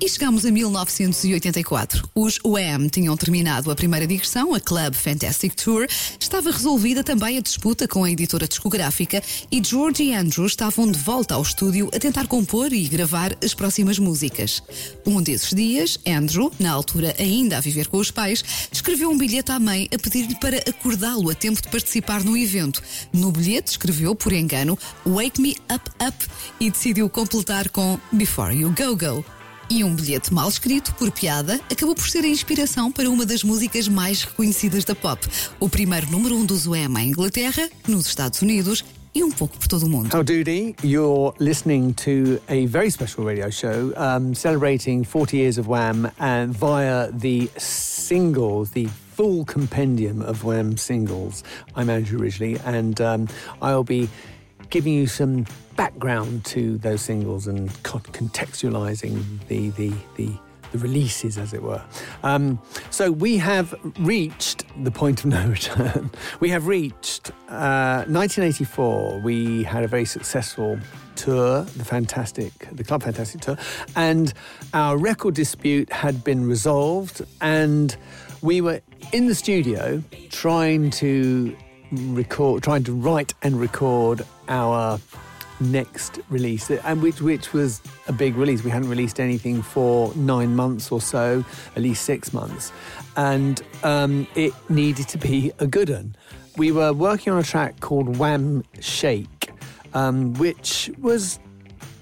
E 0.01 0.09
chegamos 0.09 0.47
a 0.47 0.51
1984. 0.53 2.09
Os 2.15 2.39
Wham 2.45 2.89
tinham 2.89 3.17
terminado 3.17 3.69
a 3.69 3.75
primeira 3.75 4.07
digressão, 4.07 4.55
a 4.55 4.61
Club 4.61 4.95
Fantastic 4.95 5.57
Tour. 5.57 5.89
Estava 6.21 6.53
resolvida 6.53 7.03
também 7.03 7.37
a 7.37 7.41
disputa 7.41 7.89
com 7.89 8.05
a 8.05 8.11
editora 8.11 8.47
discográfica 8.47 9.21
e 9.51 9.61
George 9.63 10.05
e 10.05 10.15
Andrew 10.15 10.47
estavam 10.47 10.89
de 10.89 10.99
volta 11.01 11.35
ao 11.35 11.43
estúdio 11.43 11.91
a 11.93 11.99
tentar 11.99 12.29
compor 12.29 12.73
e 12.73 12.87
gravar 12.87 13.37
as 13.43 13.55
próximas 13.55 13.99
músicas. 13.99 14.63
Um 15.05 15.21
desses 15.21 15.53
dias, 15.53 15.99
Andrew, 16.07 16.53
na 16.61 16.71
altura 16.71 17.17
ainda 17.19 17.57
a 17.59 17.61
viver 17.61 17.89
com 17.89 17.97
os 17.97 18.13
pais, 18.13 18.45
escreveu 18.71 19.11
um 19.11 19.19
bilhete 19.19 19.51
à 19.51 19.59
mãe 19.59 19.89
a 19.93 19.99
pedir-lhe 19.99 20.37
para 20.37 20.59
acordá-lo 20.59 21.29
a 21.29 21.35
tempo 21.35 21.61
de 21.61 21.69
participar 21.69 22.23
no 22.23 22.37
evento. 22.37 22.81
No 23.13 23.33
bilhete 23.33 23.73
escreveu, 23.73 24.15
por 24.15 24.33
engano, 24.33 24.79
Wake 25.05 25.41
Me 25.41 25.57
Up 25.75 25.91
Up 26.07 26.27
e 26.61 26.71
decidiu 26.71 27.11
completar 27.11 27.69
com 27.71 27.99
Before 28.13 28.55
You 28.55 28.73
Go 28.79 28.97
Go. 28.97 29.38
E 29.71 29.85
um 29.85 29.95
bilhete 29.95 30.33
mal 30.33 30.49
escrito, 30.49 30.95
por 30.95 31.11
piada, 31.11 31.61
acabou 31.71 31.95
por 31.95 32.09
ser 32.09 32.25
a 32.25 32.27
inspiração 32.27 32.91
para 32.91 33.11
uma 33.11 33.27
das 33.27 33.45
músicas 33.45 33.87
mais 33.87 34.23
reconhecidas 34.23 34.83
da 34.83 34.95
pop. 34.95 35.27
O 35.61 35.69
primeiro 35.69 36.11
número 36.11 36.35
um 36.37 36.47
do 36.47 36.57
Zoema 36.57 37.03
em 37.03 37.09
Inglaterra, 37.09 37.69
nos 37.87 38.07
Estados 38.07 38.41
Unidos 38.41 38.83
e 39.15 39.23
um 39.23 39.31
pouco 39.31 39.59
por 39.59 39.69
todo 39.69 39.83
o 39.83 39.89
mundo. 39.89 40.09
How 40.15 40.23
doody, 40.23 40.75
you're 40.83 41.35
listening 41.39 41.93
to 41.97 42.41
a 42.49 42.65
very 42.67 42.91
special 42.91 43.27
radio 43.27 43.51
show 43.51 43.93
um, 43.99 44.35
celebrating 44.35 45.05
40 45.05 45.37
years 45.37 45.59
of 45.59 45.69
Wham 45.69 46.11
and 46.19 46.55
via 46.55 47.13
the 47.13 47.51
singles, 47.59 48.71
the 48.71 48.89
full 49.15 49.45
compendium 49.45 50.23
of 50.23 50.45
Wham 50.45 50.79
singles. 50.79 51.45
I'm 51.77 51.91
Andrew 51.91 52.19
Ridgely 52.19 52.59
and 52.65 52.99
um, 53.03 53.29
I'll 53.61 53.85
be 53.85 54.09
giving 54.71 54.93
you 54.93 55.07
some 55.07 55.47
background 55.77 56.45
to 56.45 56.79
those 56.79 57.01
singles 57.01 57.47
and 57.47 57.71
contextualizing 57.85 59.23
the, 59.49 59.71
the, 59.71 59.93
the, 60.17 60.33
the 60.73 60.79
releases, 60.79 61.39
as 61.39 61.55
it 61.55 61.63
were. 61.63 61.83
Um, 62.23 62.61
so 62.91 63.11
we 63.11 63.39
have 63.39 63.75
reached 64.01 64.65
the 64.83 64.91
point 64.91 65.21
of 65.21 65.27
no 65.27 65.47
return. 65.49 66.11
we 66.41 66.51
have 66.51 66.67
reached 66.67 67.31
uh, 67.49 68.05
1984. 68.09 69.21
We 69.21 69.63
had 69.63 69.85
a 69.85 69.89
very 69.89 70.05
successful 70.05 70.79
tour, 71.15 71.63
the 71.63 71.85
Fantastic, 71.85 72.53
the 72.73 72.85
Club 72.85 73.03
Fantastic 73.03 73.41
tour, 73.41 73.57
and 73.97 74.33
our 74.75 74.97
record 74.97 75.35
dispute 75.35 75.91
had 75.93 76.23
been 76.25 76.47
resolved, 76.47 77.23
and 77.41 77.97
we 78.43 78.61
were 78.61 78.81
in 79.13 79.27
the 79.27 79.35
studio 79.35 80.03
trying 80.31 80.91
to 80.91 81.57
record, 81.93 82.63
trying 82.63 82.85
to 82.85 82.93
write 82.93 83.35
and 83.43 83.61
record 83.61 84.23
our 84.49 84.99
next 85.61 86.21
release, 86.29 86.71
and 86.71 87.03
which 87.03 87.21
which 87.21 87.53
was 87.53 87.81
a 88.07 88.13
big 88.13 88.37
release. 88.37 88.63
We 88.63 88.71
hadn't 88.71 88.89
released 88.89 89.21
anything 89.21 89.63
for 89.63 90.15
nine 90.15 90.55
months 90.55 90.93
or 90.93 91.01
so, 91.01 91.45
at 91.77 91.83
least 91.83 92.05
six 92.05 92.33
months, 92.33 92.73
and 93.17 93.61
um, 93.83 94.27
it 94.35 94.53
needed 94.69 95.09
to 95.09 95.19
be 95.19 95.53
a 95.59 95.67
good 95.67 95.91
one. 95.91 96.17
We 96.57 96.73
were 96.73 96.93
working 96.93 97.33
on 97.33 97.39
a 97.39 97.45
track 97.45 97.81
called 97.81 98.17
Wham 98.17 98.65
Shake, 98.81 99.51
um, 99.95 100.35
which 100.35 100.91
was 100.99 101.39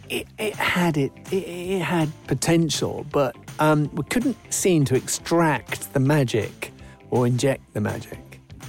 it, 0.09 0.27
it 0.39 0.55
had 0.55 0.97
it, 0.97 1.13
it, 1.31 1.45
it 1.49 1.83
had 1.83 2.11
potential, 2.27 3.07
but 3.13 3.37
um, 3.59 3.91
we 3.95 4.05
couldn't 4.05 4.37
seem 4.53 4.85
to 4.87 4.95
extract 4.95 5.93
the 5.93 6.01
magic 6.01 6.73
or 7.11 7.27
inject 7.27 7.63
the 7.75 7.81
magic 7.81 8.19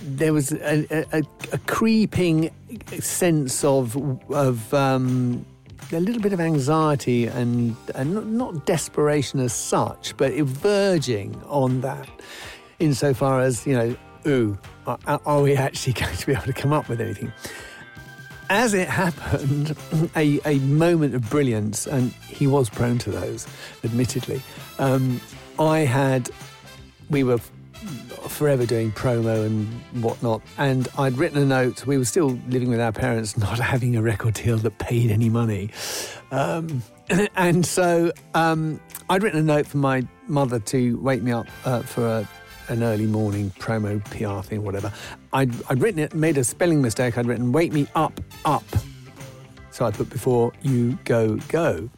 there 0.07 0.33
was 0.33 0.51
a, 0.53 1.05
a, 1.11 1.23
a 1.51 1.57
creeping 1.59 2.51
sense 2.99 3.63
of 3.63 3.95
of 4.31 4.73
um, 4.73 5.45
a 5.91 5.99
little 5.99 6.21
bit 6.21 6.33
of 6.33 6.39
anxiety 6.39 7.27
and, 7.27 7.75
and 7.95 8.37
not, 8.37 8.65
desperation 8.65 9.39
as 9.39 9.53
such, 9.53 10.15
but 10.17 10.33
verging 10.33 11.41
on 11.45 11.81
that, 11.81 12.09
insofar 12.79 13.41
as 13.41 13.65
you 13.65 13.73
know, 13.73 13.95
ooh, 14.27 14.57
are, 14.85 15.21
are 15.25 15.41
we 15.41 15.55
actually 15.55 15.93
going 16.01 16.15
to 16.15 16.25
be 16.25 16.33
able 16.33 16.43
to 16.43 16.53
come 16.53 16.73
up 16.73 16.89
with 16.89 16.99
anything? 16.99 17.31
As 18.49 18.73
it 18.73 18.87
happened, 18.87 19.75
a, 20.15 20.39
a 20.45 20.59
moment 20.59 21.15
of 21.15 21.29
brilliance, 21.29 21.85
and 21.85 22.11
he 22.13 22.47
was 22.47 22.69
prone 22.69 22.97
to 22.99 23.11
those, 23.11 23.47
admittedly. 23.83 24.41
Um, 24.79 25.21
I 25.59 25.79
had, 25.79 26.29
we 27.09 27.23
were 27.23 27.39
forever 28.27 28.65
doing 28.65 28.91
promo 28.91 29.45
and 29.45 29.67
whatnot. 30.03 30.41
And 30.57 30.87
I'd 30.97 31.17
written 31.17 31.41
a 31.41 31.45
note. 31.45 31.85
We 31.85 31.97
were 31.97 32.05
still 32.05 32.39
living 32.49 32.69
with 32.69 32.79
our 32.79 32.91
parents, 32.91 33.37
not 33.37 33.59
having 33.59 33.95
a 33.95 34.01
record 34.01 34.35
deal 34.35 34.57
that 34.57 34.77
paid 34.77 35.11
any 35.11 35.29
money. 35.29 35.69
Um, 36.31 36.83
and 37.35 37.65
so 37.65 38.11
um, 38.33 38.79
I'd 39.09 39.23
written 39.23 39.39
a 39.39 39.43
note 39.43 39.67
for 39.67 39.77
my 39.77 40.05
mother 40.27 40.59
to 40.59 40.99
wake 40.99 41.21
me 41.21 41.31
up 41.31 41.47
uh, 41.65 41.81
for 41.81 42.05
a, 42.05 42.29
an 42.67 42.83
early 42.83 43.05
morning 43.05 43.51
promo 43.51 44.03
PR 44.05 44.45
thing, 44.45 44.63
whatever. 44.63 44.91
I'd, 45.33 45.53
I'd 45.69 45.81
written 45.81 45.99
it, 45.99 46.13
made 46.13 46.37
a 46.37 46.43
spelling 46.43 46.81
mistake. 46.81 47.17
I'd 47.17 47.25
written 47.25 47.51
"Wake 47.51 47.71
me 47.71 47.87
up, 47.95 48.19
up." 48.43 48.65
So 49.71 49.85
I 49.85 49.91
put 49.91 50.09
before 50.09 50.51
you 50.63 50.97
go, 51.05 51.35
go. 51.49 51.89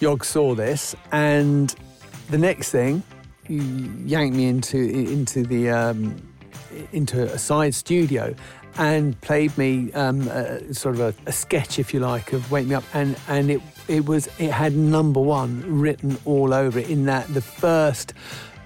Yog 0.00 0.24
saw 0.24 0.54
this, 0.54 0.96
and 1.12 1.74
the 2.28 2.38
next 2.38 2.70
thing, 2.70 3.02
he 3.46 3.58
yanked 4.04 4.36
me 4.36 4.46
into 4.46 4.78
into 4.78 5.42
the 5.42 5.70
um, 5.70 6.16
into 6.92 7.22
a 7.22 7.38
side 7.38 7.74
studio 7.74 8.34
and 8.78 9.20
played 9.20 9.56
me 9.58 9.92
um, 9.92 10.26
a, 10.28 10.72
sort 10.72 10.94
of 10.94 11.00
a, 11.00 11.14
a, 11.28 11.32
sketch, 11.32 11.78
if 11.78 11.92
you 11.92 12.00
like, 12.00 12.32
of 12.32 12.50
"Wake 12.50 12.66
Me 12.66 12.74
Up," 12.74 12.84
and 12.94 13.16
and 13.28 13.50
it 13.50 13.60
it 13.88 14.06
was 14.06 14.28
it 14.38 14.50
had 14.50 14.74
number 14.74 15.20
one 15.20 15.62
written 15.80 16.18
all 16.24 16.54
over 16.54 16.78
it 16.78 16.88
in 16.88 17.04
that 17.06 17.32
the 17.34 17.42
first 17.42 18.14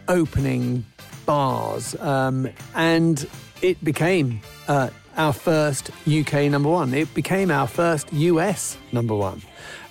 opening 0.08 0.84
bars, 1.24 1.94
um, 2.00 2.48
and 2.74 3.28
it 3.62 3.82
became. 3.82 4.40
Uh, 4.68 4.90
our 5.16 5.32
first 5.32 5.90
UK 6.06 6.50
number 6.50 6.68
one. 6.68 6.92
It 6.92 7.12
became 7.14 7.50
our 7.50 7.66
first 7.66 8.12
US 8.12 8.76
number 8.92 9.14
one. 9.14 9.40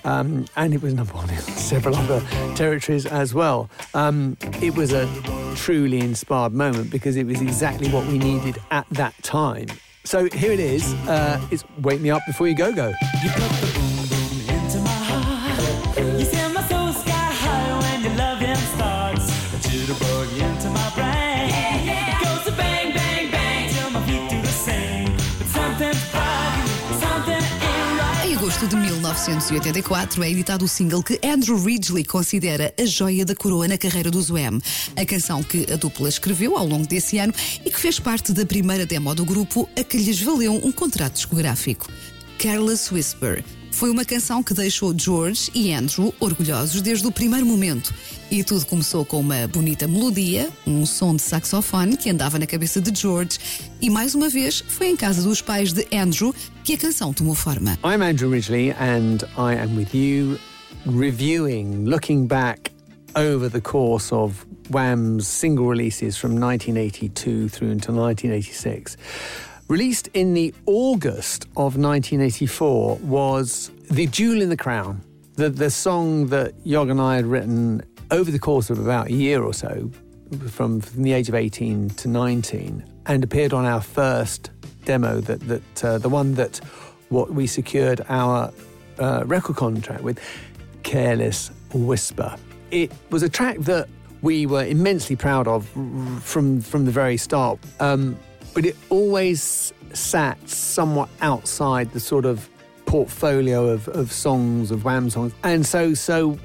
Um, 0.06 0.46
and 0.56 0.74
it 0.74 0.82
was 0.82 0.94
number 0.94 1.14
one 1.14 1.30
in 1.30 1.42
several 1.42 1.96
other 1.96 2.22
territories 2.56 3.06
as 3.06 3.34
well. 3.34 3.70
Um, 3.94 4.38
it 4.62 4.76
was 4.76 4.94
a 4.94 5.10
truly 5.56 6.00
inspired 6.00 6.54
moment 6.54 6.92
because 6.92 7.16
it 7.16 7.26
was 7.26 7.42
exactly 7.42 7.90
what 7.90 8.06
we 8.08 8.18
needed 8.20 8.58
at 8.72 8.88
that 8.92 9.14
time. 9.24 9.68
So 10.04 10.30
here 10.30 10.52
it 10.52 10.60
is. 10.60 10.94
Uh, 11.08 11.42
it's 11.50 11.64
Wake 11.82 12.00
Me 12.02 12.12
Up 12.12 12.22
Before 12.28 12.48
You 12.48 12.56
Go 12.56 12.72
Go. 12.72 12.94
You 13.24 13.30
put 13.32 13.50
the 13.50 13.72
boom 13.74 14.06
boom 14.06 14.56
into 14.56 14.80
my 14.80 14.90
heart. 15.10 15.98
You 16.20 16.26
send 16.26 16.54
my 16.54 16.62
soul 16.68 16.94
sky 16.94 17.12
high 17.12 17.80
when 17.82 18.04
your 18.04 18.14
loving 18.16 18.56
starts. 18.76 19.28
A 19.56 19.58
jitterbug 19.68 20.30
into 20.38 20.70
my 20.70 20.90
brain. 20.94 21.50
It 21.90 22.22
goes 22.24 22.56
bang, 22.56 22.94
bang, 22.94 23.32
bang 23.32 23.74
till 23.74 23.90
my 23.90 24.06
feet 24.06 24.30
do 24.30 24.42
the 24.42 24.48
same. 24.48 25.12
But 25.40 25.48
something's 25.48 26.04
bugging, 26.14 26.68
something 27.02 27.42
ain't 27.42 28.00
right. 28.00 28.26
Em 28.30 28.38
agosto 28.38 28.68
de 28.68 28.76
1984 29.16 30.24
é 30.24 30.30
editado 30.30 30.66
o 30.66 30.68
single 30.68 31.02
que 31.02 31.18
Andrew 31.26 31.58
Ridgely 31.58 32.04
considera 32.04 32.74
a 32.78 32.86
joia 32.86 33.24
da 33.24 33.34
coroa 33.34 33.66
na 33.66 33.78
carreira 33.78 34.12
do 34.12 34.22
Zoem. 34.22 34.60
A 34.94 35.06
canção 35.06 35.42
que 35.42 35.66
a 35.72 35.78
dupla 35.78 36.10
escreveu 36.10 36.58
ao 36.58 36.68
longo 36.68 36.86
desse 36.86 37.18
ano 37.18 37.34
e 37.66 37.72
que 37.72 37.80
fez 37.80 37.98
parte 37.98 38.34
da 38.34 38.46
primeira 38.46 38.86
demo 38.86 39.16
do 39.16 39.24
grupo, 39.24 39.70
a 39.80 39.84
que 39.86 39.98
lhes 39.98 40.22
valeu 40.22 40.54
um 40.54 40.72
contrato 40.72 41.14
discográfico. 41.14 41.88
Careless 42.38 42.94
Whisper. 42.94 43.42
Foi 43.76 43.92
uma 43.92 44.06
canção 44.06 44.42
que 44.42 44.54
deixou 44.54 44.98
George 44.98 45.52
e 45.54 45.74
Andrew 45.74 46.14
orgulhosos 46.22 46.82
desde 46.82 47.06
o 47.08 47.12
primeiro 47.12 47.46
momento. 47.46 47.94
E 48.32 48.42
tudo 48.42 48.66
começou 48.66 49.04
com 49.04 49.20
uma 49.20 49.50
bonita 49.50 49.86
melodia, 49.86 50.50
um 50.66 50.86
som 50.86 51.14
de 51.14 51.22
saxofone 51.22 51.98
que 51.98 52.10
andava 52.10 52.40
na 52.40 52.48
cabeça 52.48 52.80
de 52.80 52.98
George, 52.98 53.38
e 53.82 53.90
mais 53.90 54.16
uma 54.16 54.30
vez 54.30 54.64
foi 54.66 54.88
em 54.88 54.96
casa 54.96 55.22
dos 55.22 55.42
pais 55.42 55.74
de 55.74 55.86
Andrew 55.94 56.34
que 56.64 56.72
a 56.72 56.78
canção 56.78 57.12
tomou 57.12 57.36
forma. 57.36 57.78
I'm 57.84 58.02
Andrew 58.02 58.32
Ridgely, 58.32 58.72
and 58.72 59.26
I 59.38 59.62
am 59.62 59.76
with 59.76 59.94
you 59.94 60.40
reviewing, 60.86 61.84
looking 61.84 62.28
back 62.28 62.72
over 63.14 63.50
the 63.50 63.60
course 63.60 64.16
of 64.16 64.46
Wham's 64.70 65.28
single 65.28 65.68
releases 65.68 66.16
from 66.16 66.40
1982 66.40 67.50
through 67.50 67.72
into 67.72 67.92
1986. 67.92 68.96
Released 69.68 70.10
in 70.14 70.36
the 70.36 70.54
August 70.68 71.46
of 71.58 71.76
1984 71.76 72.98
was 72.98 73.72
The 73.90 74.06
Jewel 74.06 74.44
in 74.44 74.50
the 74.50 74.58
Crown, 74.58 75.02
the, 75.38 75.50
the 75.50 75.72
song 75.72 76.28
that 76.28 76.54
Yog 76.64 76.92
and 76.92 77.02
I 77.02 77.16
had 77.16 77.26
written 77.26 77.82
over 78.12 78.30
the 78.30 78.38
course 78.38 78.70
of 78.70 78.78
about 78.78 79.08
a 79.08 79.14
year 79.14 79.42
or 79.42 79.56
so, 79.56 79.90
from, 80.52 80.82
from 80.82 81.02
the 81.02 81.14
age 81.14 81.30
of 81.30 81.34
18 81.34 81.90
to 81.90 82.08
19, 82.08 82.86
and 83.08 83.24
appeared 83.24 83.54
on 83.54 83.66
our 83.66 83.82
first 83.82 84.52
demo, 84.84 85.20
that, 85.22 85.40
that 85.48 85.84
uh, 85.84 85.98
the 85.98 86.10
one 86.10 86.36
that 86.36 86.58
what 87.10 87.32
we 87.32 87.48
secured 87.48 88.06
our 88.08 88.54
uh, 89.00 89.24
record 89.26 89.56
contract 89.56 90.04
with, 90.04 90.20
Careless 90.84 91.50
Whisper. 91.74 92.36
It 92.70 92.92
was 93.10 93.24
a 93.24 93.30
track 93.30 93.58
that 93.62 93.90
we 94.22 94.46
were 94.46 94.64
immensely 94.64 95.16
proud 95.16 95.48
of 95.48 95.68
from 96.24 96.62
from 96.62 96.86
the 96.86 96.92
very 96.92 97.18
start, 97.18 97.58
um, 97.80 98.18
but 98.56 98.66
it 98.66 98.76
always 98.90 99.72
sat 99.94 100.50
somewhat 100.50 101.10
outside 101.22 101.92
the 101.92 102.00
sort 102.00 102.26
of 102.26 102.50
portfolio 102.86 103.68
of, 103.68 103.88
of 103.90 104.12
songs 104.12 104.72
of 104.72 104.86
Wham 104.86 105.10
songs, 105.10 105.34
and 105.44 105.66
so 105.66 105.94
so 105.94 106.40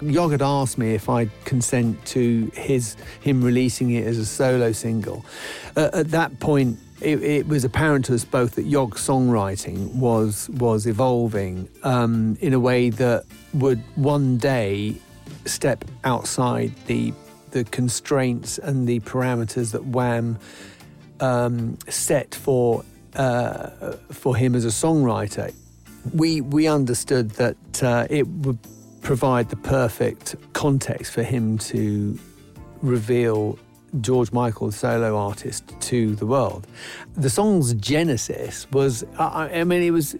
Yog 0.00 0.30
had 0.30 0.42
asked 0.42 0.78
me 0.78 0.94
if 0.94 1.08
I'd 1.08 1.30
consent 1.44 2.02
to 2.06 2.50
his 2.54 2.96
him 3.20 3.42
releasing 3.42 3.90
it 3.90 4.06
as 4.06 4.16
a 4.16 4.24
solo 4.24 4.72
single. 4.72 5.24
Uh, 5.76 5.90
at 5.92 6.10
that 6.12 6.38
point, 6.38 6.78
it, 7.00 7.22
it 7.22 7.48
was 7.48 7.64
apparent 7.64 8.04
to 8.06 8.14
us 8.14 8.24
both 8.24 8.54
that 8.54 8.66
Yog's 8.66 9.06
songwriting 9.06 9.92
was 9.96 10.48
was 10.50 10.86
evolving 10.86 11.68
um, 11.82 12.38
in 12.40 12.54
a 12.54 12.60
way 12.60 12.90
that 12.90 13.24
would 13.54 13.82
one 13.96 14.36
day 14.38 14.94
step 15.46 15.84
outside 16.04 16.72
the 16.86 17.12
the 17.50 17.64
constraints 17.64 18.58
and 18.58 18.86
the 18.86 19.00
parameters 19.00 19.72
that 19.72 19.84
Wham 19.86 20.38
um, 21.20 21.78
set 21.88 22.34
for 22.34 22.84
uh, 23.14 23.70
for 24.10 24.36
him 24.36 24.54
as 24.54 24.64
a 24.64 24.68
songwriter. 24.68 25.54
We 26.14 26.40
we 26.40 26.68
understood 26.68 27.30
that 27.30 27.82
uh, 27.82 28.06
it 28.10 28.26
would 28.28 28.58
provide 29.02 29.50
the 29.50 29.56
perfect 29.56 30.34
context 30.52 31.12
for 31.12 31.22
him 31.22 31.58
to 31.58 32.18
reveal 32.82 33.58
George 34.00 34.32
Michael, 34.32 34.72
solo 34.72 35.16
artist, 35.16 35.62
to 35.80 36.14
the 36.16 36.26
world. 36.26 36.66
The 37.16 37.30
song's 37.30 37.72
genesis 37.74 38.66
was, 38.72 39.04
I, 39.18 39.60
I 39.60 39.64
mean, 39.64 39.82
it 39.82 39.92
was 39.92 40.16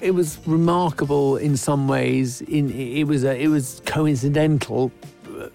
it 0.00 0.12
was 0.12 0.38
remarkable 0.46 1.36
in 1.36 1.56
some 1.56 1.88
ways. 1.88 2.40
In 2.42 2.70
it 2.70 3.04
was 3.04 3.24
a, 3.24 3.36
it 3.36 3.48
was 3.48 3.82
coincidental, 3.84 4.92
uh, 5.38 5.48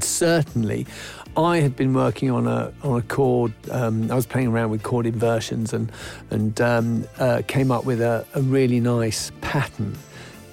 certainly. 0.00 0.86
I 1.36 1.60
had 1.60 1.76
been 1.76 1.94
working 1.94 2.30
on 2.30 2.46
a 2.46 2.72
on 2.82 2.98
a 2.98 3.02
chord. 3.02 3.52
Um, 3.70 4.10
I 4.10 4.14
was 4.14 4.26
playing 4.26 4.48
around 4.48 4.70
with 4.70 4.82
chord 4.82 5.06
inversions 5.06 5.72
and 5.72 5.90
and 6.30 6.60
um, 6.60 7.06
uh, 7.18 7.42
came 7.46 7.70
up 7.70 7.84
with 7.84 8.00
a, 8.00 8.26
a 8.34 8.42
really 8.42 8.80
nice 8.80 9.32
pattern 9.40 9.96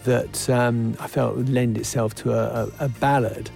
that 0.06 0.50
um, 0.50 0.96
I 1.00 1.08
felt 1.08 1.36
would 1.36 1.50
lend 1.50 1.78
itself 1.78 2.16
to 2.16 2.32
a, 2.32 2.64
a, 2.64 2.86
a 2.86 2.90
ballad. 2.90 3.52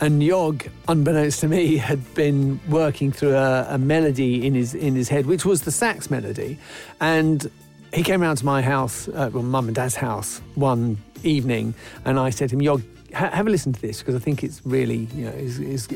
And 0.00 0.22
Yog, 0.22 0.64
unbeknownst 0.86 1.40
to 1.40 1.48
me, 1.48 1.76
had 1.76 2.14
been 2.14 2.60
working 2.68 3.10
through 3.10 3.34
a, 3.34 3.78
melody 3.78 4.46
in 4.46 4.54
his 4.54 4.74
in 4.74 4.94
his 4.94 5.08
head, 5.08 5.26
which 5.26 5.44
was 5.44 5.62
the 5.62 5.72
sax 5.72 6.10
melody, 6.10 6.58
and 7.00 7.50
he 7.92 8.02
came 8.02 8.20
round 8.20 8.38
to 8.38 8.44
my 8.44 8.60
house, 8.60 9.08
uh, 9.08 9.30
well, 9.32 9.42
mum 9.42 9.66
and 9.66 9.74
dad's 9.74 9.96
house, 9.96 10.40
one 10.54 10.98
evening, 11.24 11.74
and 12.04 12.20
I 12.20 12.30
said 12.30 12.50
to 12.50 12.54
him, 12.54 12.62
"Yog, 12.62 12.82
ha- 13.14 13.30
have 13.30 13.46
a 13.46 13.50
listen 13.50 13.72
to 13.72 13.80
this 13.80 13.98
because 13.98 14.14
I 14.14 14.18
think 14.18 14.42
it's 14.42 14.60
really, 14.64 15.08
you 15.14 15.26
know, 15.26 15.32
it's, 15.36 15.58
it's, 15.58 15.88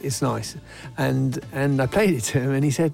it's 0.00 0.22
nice." 0.22 0.56
And 0.98 1.38
and 1.52 1.80
I 1.80 1.86
played 1.86 2.14
it 2.14 2.22
to 2.24 2.40
him, 2.40 2.52
and 2.52 2.64
he 2.64 2.70
said, 2.70 2.92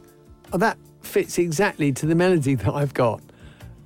"Oh, 0.53 0.59
that 0.59 0.79
fits 1.03 1.39
exactly 1.39 1.93
to 1.93 2.07
the 2.07 2.15
melody 2.15 2.55
that 2.55 2.75
I've 2.75 2.95
got." 2.95 3.21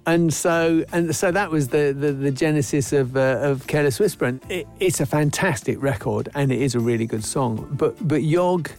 And 0.07 0.35
so 0.35 0.85
and 0.93 1.15
so 1.17 1.31
that 1.33 1.51
was 1.51 1.69
the 1.69 1.97
the, 1.99 2.13
the 2.13 2.31
genesis 2.31 2.93
of 2.93 3.17
uh, 3.17 3.39
of 3.41 3.67
Careless 3.67 3.99
Whisper, 3.99 4.27
and 4.27 4.41
it, 4.51 4.67
it's 4.81 5.01
a 5.01 5.07
fantastic 5.07 5.83
record, 5.83 6.29
and 6.35 6.53
it 6.53 6.61
is 6.61 6.75
a 6.75 6.81
really 6.81 7.07
good 7.07 7.25
song. 7.25 7.69
But 7.73 8.07
but 8.07 8.23
Yog, 8.23 8.71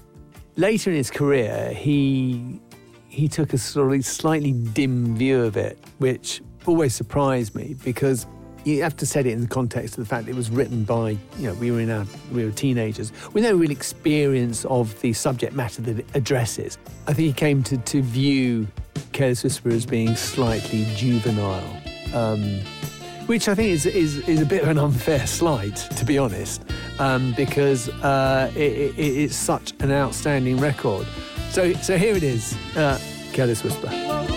later 0.55 0.91
in 0.91 0.97
his 0.97 1.09
career, 1.09 1.73
he 1.73 2.59
he 3.07 3.27
took 3.27 3.53
a 3.53 3.57
sort 3.57 3.95
of 3.95 4.05
slightly 4.05 4.51
dim 4.51 5.15
view 5.15 5.41
of 5.41 5.57
it, 5.57 5.79
which 5.97 6.41
always 6.65 6.93
surprised 6.93 7.55
me 7.55 7.75
because 7.83 8.27
you 8.65 8.81
have 8.81 8.97
to 8.97 9.05
set 9.05 9.27
it 9.27 9.31
in 9.31 9.41
the 9.41 9.47
context 9.47 9.97
of 9.97 10.03
the 10.03 10.09
fact 10.09 10.25
that 10.25 10.31
it 10.31 10.35
was 10.35 10.49
written 10.49 10.83
by, 10.83 11.11
you 11.37 11.47
know, 11.47 11.53
we 11.53 11.71
were 11.71 11.79
in 11.79 11.91
our, 11.91 12.05
we 12.31 12.43
were 12.43 12.51
teenagers 12.51 13.13
with 13.31 13.43
no 13.43 13.55
real 13.55 13.71
experience 13.71 14.65
of 14.65 14.99
the 15.01 15.13
subject 15.13 15.53
matter 15.53 15.83
that 15.83 15.99
it 15.99 16.05
addresses. 16.15 16.77
I 17.07 17.13
think 17.13 17.27
he 17.27 17.33
came 17.33 17.61
to, 17.63 17.77
to 17.77 18.01
view 18.01 18.67
Careless 19.13 19.43
Whisper 19.43 19.69
as 19.69 19.85
being 19.85 20.15
slightly 20.15 20.85
juvenile, 20.95 21.81
um, 22.13 22.59
which 23.27 23.47
I 23.47 23.53
think 23.53 23.69
is, 23.69 23.85
is, 23.85 24.17
is 24.27 24.41
a 24.41 24.45
bit 24.45 24.63
of 24.63 24.69
an 24.69 24.79
unfair 24.79 25.27
slight, 25.27 25.75
to 25.75 26.03
be 26.03 26.17
honest, 26.17 26.63
um, 26.97 27.35
because 27.37 27.89
uh, 27.89 28.51
it, 28.55 28.97
it, 28.97 28.99
it's 28.99 29.35
such 29.35 29.73
an 29.79 29.91
outstanding 29.91 30.57
record. 30.57 31.05
So, 31.51 31.71
so 31.73 31.97
here 31.97 32.15
it 32.15 32.23
is, 32.23 32.57
uh, 32.75 32.99
Careless 33.31 33.63
Whisper. 33.63 34.34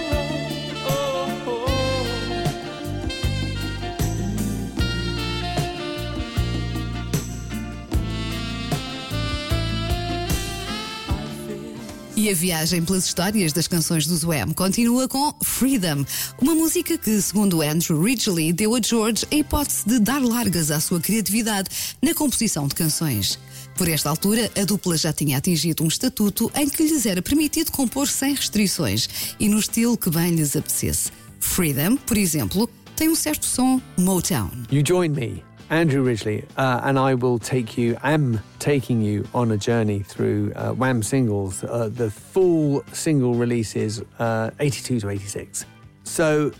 A 12.29 12.35
viagem 12.35 12.85
pelas 12.85 13.07
histórias 13.07 13.55
das 13.55 13.67
canções 13.67 14.07
do 14.07 14.15
Zoem 14.15 14.53
continua 14.53 15.09
com 15.09 15.33
Freedom, 15.43 16.05
uma 16.39 16.55
música 16.55 16.99
que, 16.99 17.23
segundo 17.23 17.63
Andrew 17.63 18.03
Ridgely, 18.03 18.53
deu 18.53 18.75
a 18.75 18.81
George 18.83 19.27
a 19.33 19.35
hipótese 19.35 19.89
de 19.89 19.99
dar 19.99 20.21
largas 20.21 20.71
à 20.71 20.79
sua 20.79 21.01
criatividade 21.01 21.71
na 22.03 22.13
composição 22.13 22.69
de 22.69 22.75
canções. 22.75 23.39
Por 23.77 23.89
esta 23.89 24.11
altura, 24.11 24.51
a 24.61 24.65
dupla 24.65 24.99
já 24.99 25.11
tinha 25.11 25.39
atingido 25.39 25.83
um 25.83 25.89
estatuto 25.89 26.53
em 26.55 26.69
que 26.69 26.83
lhes 26.83 27.07
era 27.07 27.23
permitido 27.23 27.73
compor 27.73 28.07
sem 28.07 28.35
restrições 28.35 29.09
e 29.41 29.49
no 29.49 29.59
estilo 29.59 29.97
que 29.97 30.11
bem 30.11 30.33
lhes 30.33 30.55
apetecesse. 30.55 31.11
Freedom, 31.41 31.97
por 31.97 32.19
exemplo, 32.19 32.69
tem 32.95 33.09
um 33.09 33.15
certo 33.15 33.47
som 33.47 33.81
Motown. 33.97 34.51
You 34.71 34.83
join 34.87 35.11
me, 35.11 35.43
Andrew 35.71 36.03
Ridgeley, 36.03 36.47
uh, 36.57 36.81
and 36.83 36.99
I 36.99 37.13
will 37.13 37.39
take 37.39 37.77
you, 37.77 37.99
am 38.03 38.41
taking 38.59 39.03
you 39.03 39.29
on 39.35 39.51
a 39.51 39.59
journey 39.59 40.01
through 40.01 40.53
uh, 40.57 40.73
Wham 40.73 41.03
singles, 41.03 41.63
uh, 41.63 41.91
the 41.93 42.11
full 42.11 42.83
single 42.93 43.35
releases, 43.35 44.03
uh, 44.19 44.51
82 44.61 45.01
to 45.01 45.11
86. 45.11 45.67
So, 46.05 46.53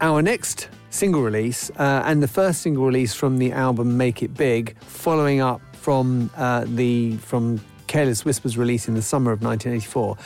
our 0.00 0.20
next 0.20 0.68
single 0.90 1.22
release, 1.22 1.70
uh, 1.78 2.02
and 2.04 2.20
the 2.20 2.28
first 2.28 2.62
single 2.62 2.84
release 2.84 3.14
from 3.14 3.38
the 3.38 3.52
album 3.52 3.96
Make 3.96 4.20
It 4.20 4.34
Big, 4.34 4.76
following 4.80 5.40
up 5.40 5.60
from 5.76 6.28
uh, 6.36 6.64
the 6.66 7.18
from 7.18 7.60
Careless 7.86 8.24
Whispers 8.24 8.58
release 8.58 8.88
in 8.88 8.94
the 8.94 9.02
summer 9.02 9.30
of 9.30 9.42
1984, 9.42 10.16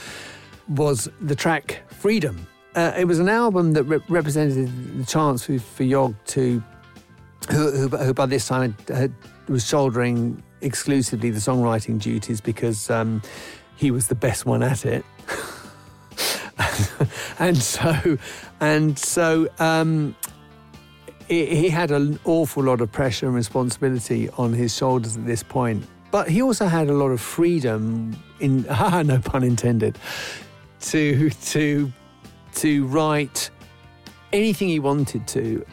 was 0.68 1.10
the 1.20 1.34
track 1.34 1.82
Freedom. 1.88 2.46
It 2.76 3.06
was 3.06 3.20
an 3.20 3.28
album 3.28 3.72
that 3.74 3.84
re- 3.84 4.00
represented 4.08 4.98
the 4.98 5.04
chance 5.04 5.44
for, 5.44 5.58
for 5.58 5.84
Yog 5.84 6.14
to, 6.26 6.62
who, 7.50 7.70
who, 7.70 7.88
who 7.88 8.14
by 8.14 8.26
this 8.26 8.48
time 8.48 8.74
had, 8.86 8.96
had, 8.96 9.14
was 9.48 9.66
shouldering 9.66 10.42
exclusively 10.60 11.30
the 11.30 11.38
songwriting 11.38 12.00
duties 12.00 12.40
because 12.40 12.90
um, 12.90 13.22
he 13.76 13.90
was 13.90 14.08
the 14.08 14.14
best 14.14 14.46
one 14.46 14.62
at 14.62 14.84
it. 14.86 15.04
and 17.38 17.56
so, 17.56 18.18
and 18.60 18.98
so, 18.98 19.48
um, 19.58 20.16
he, 21.28 21.46
he 21.46 21.68
had 21.68 21.90
an 21.90 22.18
awful 22.24 22.62
lot 22.62 22.80
of 22.80 22.90
pressure 22.92 23.26
and 23.26 23.34
responsibility 23.34 24.28
on 24.30 24.52
his 24.52 24.74
shoulders 24.74 25.16
at 25.16 25.26
this 25.26 25.42
point. 25.42 25.84
But 26.10 26.28
he 26.28 26.42
also 26.42 26.66
had 26.66 26.88
a 26.88 26.92
lot 26.92 27.08
of 27.08 27.20
freedom, 27.20 28.16
in 28.40 28.62
no 28.62 29.20
pun 29.24 29.42
intended, 29.42 29.98
to 30.80 31.30
to 31.30 31.92
to 32.54 32.86
write 32.86 33.50
anything 34.32 34.68
he 34.68 34.78
wanted 34.78 35.26
to. 35.28 35.66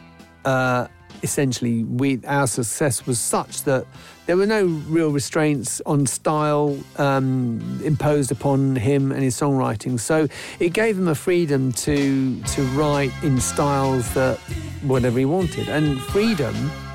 Uh, 0.44 0.88
essentially, 1.22 1.84
we 1.84 2.20
our 2.26 2.46
success 2.46 3.06
was 3.06 3.18
such 3.18 3.62
that 3.64 3.86
there 4.26 4.36
were 4.36 4.46
no 4.46 4.64
real 4.88 5.10
restraints 5.10 5.80
on 5.86 6.06
style 6.06 6.78
um, 6.96 7.80
imposed 7.84 8.30
upon 8.30 8.76
him 8.76 9.12
and 9.12 9.22
his 9.22 9.36
songwriting. 9.38 9.98
So 9.98 10.28
it 10.60 10.72
gave 10.72 10.98
him 10.98 11.08
a 11.08 11.14
freedom 11.14 11.72
to 11.72 12.40
to 12.42 12.62
write 12.74 13.12
in 13.22 13.40
styles 13.40 14.12
that 14.14 14.38
whatever 14.82 15.18
he 15.18 15.24
wanted, 15.24 15.68
and 15.68 16.00
freedom 16.00 16.54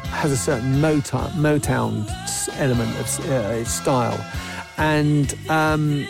has 0.10 0.32
a 0.32 0.38
certain 0.38 0.76
Motown, 0.76 1.30
Motown 1.32 2.08
element 2.60 2.90
of 3.00 3.30
uh, 3.30 3.64
style, 3.66 4.20
and 4.78 5.36
um, 5.50 6.08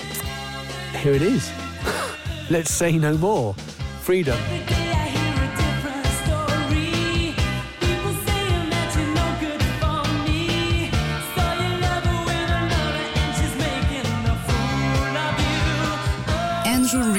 here 1.01 1.13
it 1.13 1.21
is. 1.21 1.51
Let's 2.49 2.73
say 2.73 2.97
no 2.97 3.17
more. 3.17 3.53
Freedom. 4.01 4.39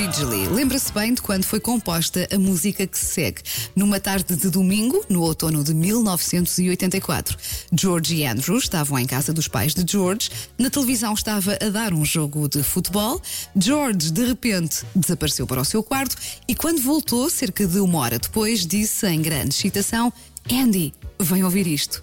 Ridgely 0.08 0.48
lembra-se 0.48 0.90
bem 0.90 1.12
de 1.12 1.20
quando 1.20 1.44
foi 1.44 1.60
composta 1.60 2.26
a 2.32 2.38
música 2.38 2.86
que 2.86 2.98
se 2.98 3.04
segue. 3.04 3.42
Numa 3.76 4.00
tarde 4.00 4.36
de 4.36 4.48
domingo, 4.48 5.04
no 5.06 5.20
outono 5.20 5.62
de 5.62 5.74
1984, 5.74 7.36
George 7.78 8.14
e 8.14 8.26
Andrew 8.26 8.56
estavam 8.56 8.98
em 8.98 9.04
casa 9.04 9.34
dos 9.34 9.48
pais 9.48 9.74
de 9.74 9.84
George. 9.86 10.30
Na 10.56 10.70
televisão 10.70 11.12
estava 11.12 11.58
a 11.60 11.68
dar 11.68 11.92
um 11.92 12.06
jogo 12.06 12.48
de 12.48 12.62
futebol. 12.62 13.20
George, 13.54 14.10
de 14.10 14.24
repente, 14.24 14.82
desapareceu 14.96 15.46
para 15.46 15.60
o 15.60 15.64
seu 15.64 15.82
quarto 15.82 16.16
e, 16.48 16.54
quando 16.54 16.80
voltou, 16.80 17.28
cerca 17.28 17.66
de 17.66 17.78
uma 17.78 17.98
hora 17.98 18.18
depois, 18.18 18.66
disse 18.66 19.06
em 19.06 19.20
grande 19.20 19.54
excitação: 19.54 20.10
Andy, 20.50 20.94
vem 21.20 21.44
ouvir 21.44 21.66
isto. 21.66 22.02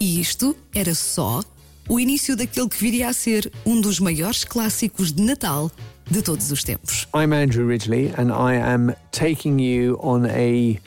E 0.00 0.20
isto 0.20 0.56
era 0.74 0.92
só 0.92 1.40
o 1.88 2.00
início 2.00 2.34
daquele 2.34 2.68
que 2.68 2.80
viria 2.80 3.08
a 3.08 3.12
ser 3.12 3.52
um 3.64 3.80
dos 3.80 4.00
maiores 4.00 4.42
clássicos 4.42 5.12
de 5.12 5.22
Natal 5.22 5.70
de 6.10 6.22
todos 6.22 6.50
os 6.52 6.62
tempos. 6.62 7.06
I'm 7.14 7.32
Andrew 7.32 7.66
Ridgeley, 7.66 8.12
and 8.16 8.30
I 8.30 8.54
am 8.54 8.94
taking 9.10 9.58
you 9.58 9.98
on 10.02 10.26
a 10.26 10.78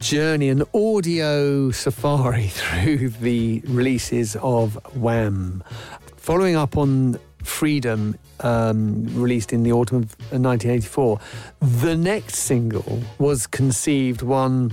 journey, 0.00 0.48
an 0.48 0.62
audio 0.74 1.70
safari 1.70 2.48
through 2.48 3.10
the 3.10 3.62
releases 3.66 4.36
of 4.36 4.78
Wham. 4.96 5.62
Following 6.16 6.56
up 6.56 6.76
on 6.76 7.18
Freedom, 7.42 8.16
um, 8.40 9.04
released 9.20 9.52
in 9.52 9.64
the 9.64 9.72
autumn 9.72 9.98
of 9.98 10.16
1984, 10.30 11.20
the 11.60 11.94
next 11.94 12.36
single 12.36 13.02
was 13.18 13.46
conceived 13.46 14.22
one 14.22 14.72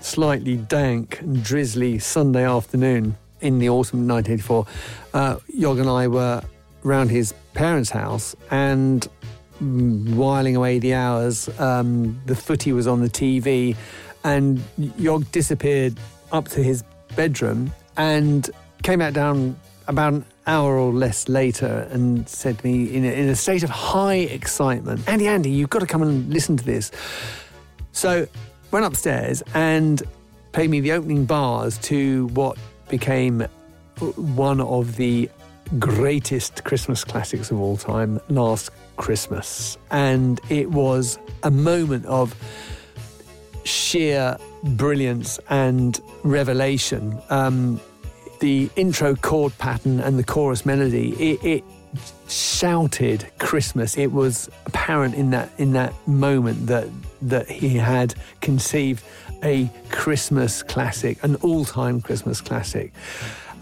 slightly 0.00 0.56
dank 0.56 1.20
and 1.20 1.42
drizzly 1.44 1.98
Sunday 1.98 2.46
afternoon 2.46 3.16
in 3.42 3.58
the 3.58 3.68
autumn 3.68 4.00
of 4.00 4.08
1984. 4.08 4.66
Uh, 5.12 5.36
Yog 5.48 5.78
and 5.78 5.90
I 5.90 6.08
were 6.08 6.42
around 6.84 7.10
his 7.10 7.34
parents' 7.54 7.90
house 7.90 8.36
and 8.50 9.08
whiling 9.60 10.56
away 10.56 10.78
the 10.78 10.94
hours. 10.94 11.48
Um, 11.58 12.20
the 12.26 12.36
footy 12.36 12.72
was 12.72 12.86
on 12.86 13.00
the 13.00 13.08
TV, 13.08 13.76
and 14.24 14.62
Yog 14.98 15.30
disappeared 15.32 15.98
up 16.32 16.48
to 16.48 16.62
his 16.62 16.82
bedroom 17.16 17.72
and 17.96 18.50
came 18.82 18.98
back 18.98 19.14
down 19.14 19.56
about 19.86 20.12
an 20.12 20.24
hour 20.46 20.76
or 20.76 20.92
less 20.92 21.28
later 21.28 21.88
and 21.90 22.28
said 22.28 22.58
to 22.58 22.66
me 22.66 22.94
in 22.94 23.04
a, 23.04 23.08
in 23.08 23.28
a 23.28 23.36
state 23.36 23.62
of 23.62 23.70
high 23.70 24.14
excitement, 24.14 25.06
Andy, 25.08 25.28
Andy, 25.28 25.50
you've 25.50 25.70
got 25.70 25.80
to 25.80 25.86
come 25.86 26.02
and 26.02 26.32
listen 26.32 26.56
to 26.56 26.64
this. 26.64 26.90
So 27.92 28.26
went 28.70 28.84
upstairs 28.84 29.42
and 29.54 30.02
played 30.52 30.70
me 30.70 30.80
the 30.80 30.92
opening 30.92 31.24
bars 31.24 31.78
to 31.78 32.26
what 32.28 32.58
became 32.88 33.46
one 34.16 34.60
of 34.60 34.96
the 34.96 35.30
greatest 35.78 36.64
Christmas 36.64 37.04
classics 37.04 37.50
of 37.50 37.60
all 37.60 37.76
time, 37.76 38.20
Last 38.28 38.70
Christmas. 38.96 39.76
And 39.90 40.40
it 40.48 40.70
was 40.70 41.18
a 41.42 41.50
moment 41.50 42.06
of 42.06 42.34
sheer 43.64 44.36
brilliance 44.62 45.38
and 45.50 46.00
revelation. 46.22 47.18
Um, 47.30 47.80
the 48.40 48.68
intro 48.76 49.16
chord 49.16 49.56
pattern 49.58 50.00
and 50.00 50.18
the 50.18 50.24
chorus 50.24 50.66
melody, 50.66 51.10
it, 51.12 51.44
it 51.44 51.64
shouted 52.28 53.30
Christmas. 53.38 53.96
It 53.96 54.12
was 54.12 54.50
apparent 54.66 55.14
in 55.14 55.30
that 55.30 55.50
in 55.58 55.72
that 55.72 55.94
moment 56.06 56.66
that 56.66 56.88
that 57.22 57.48
he 57.48 57.76
had 57.76 58.14
conceived 58.40 59.04
a 59.42 59.70
Christmas 59.90 60.62
classic, 60.62 61.22
an 61.22 61.36
all-time 61.36 62.00
Christmas 62.00 62.40
classic. 62.40 62.92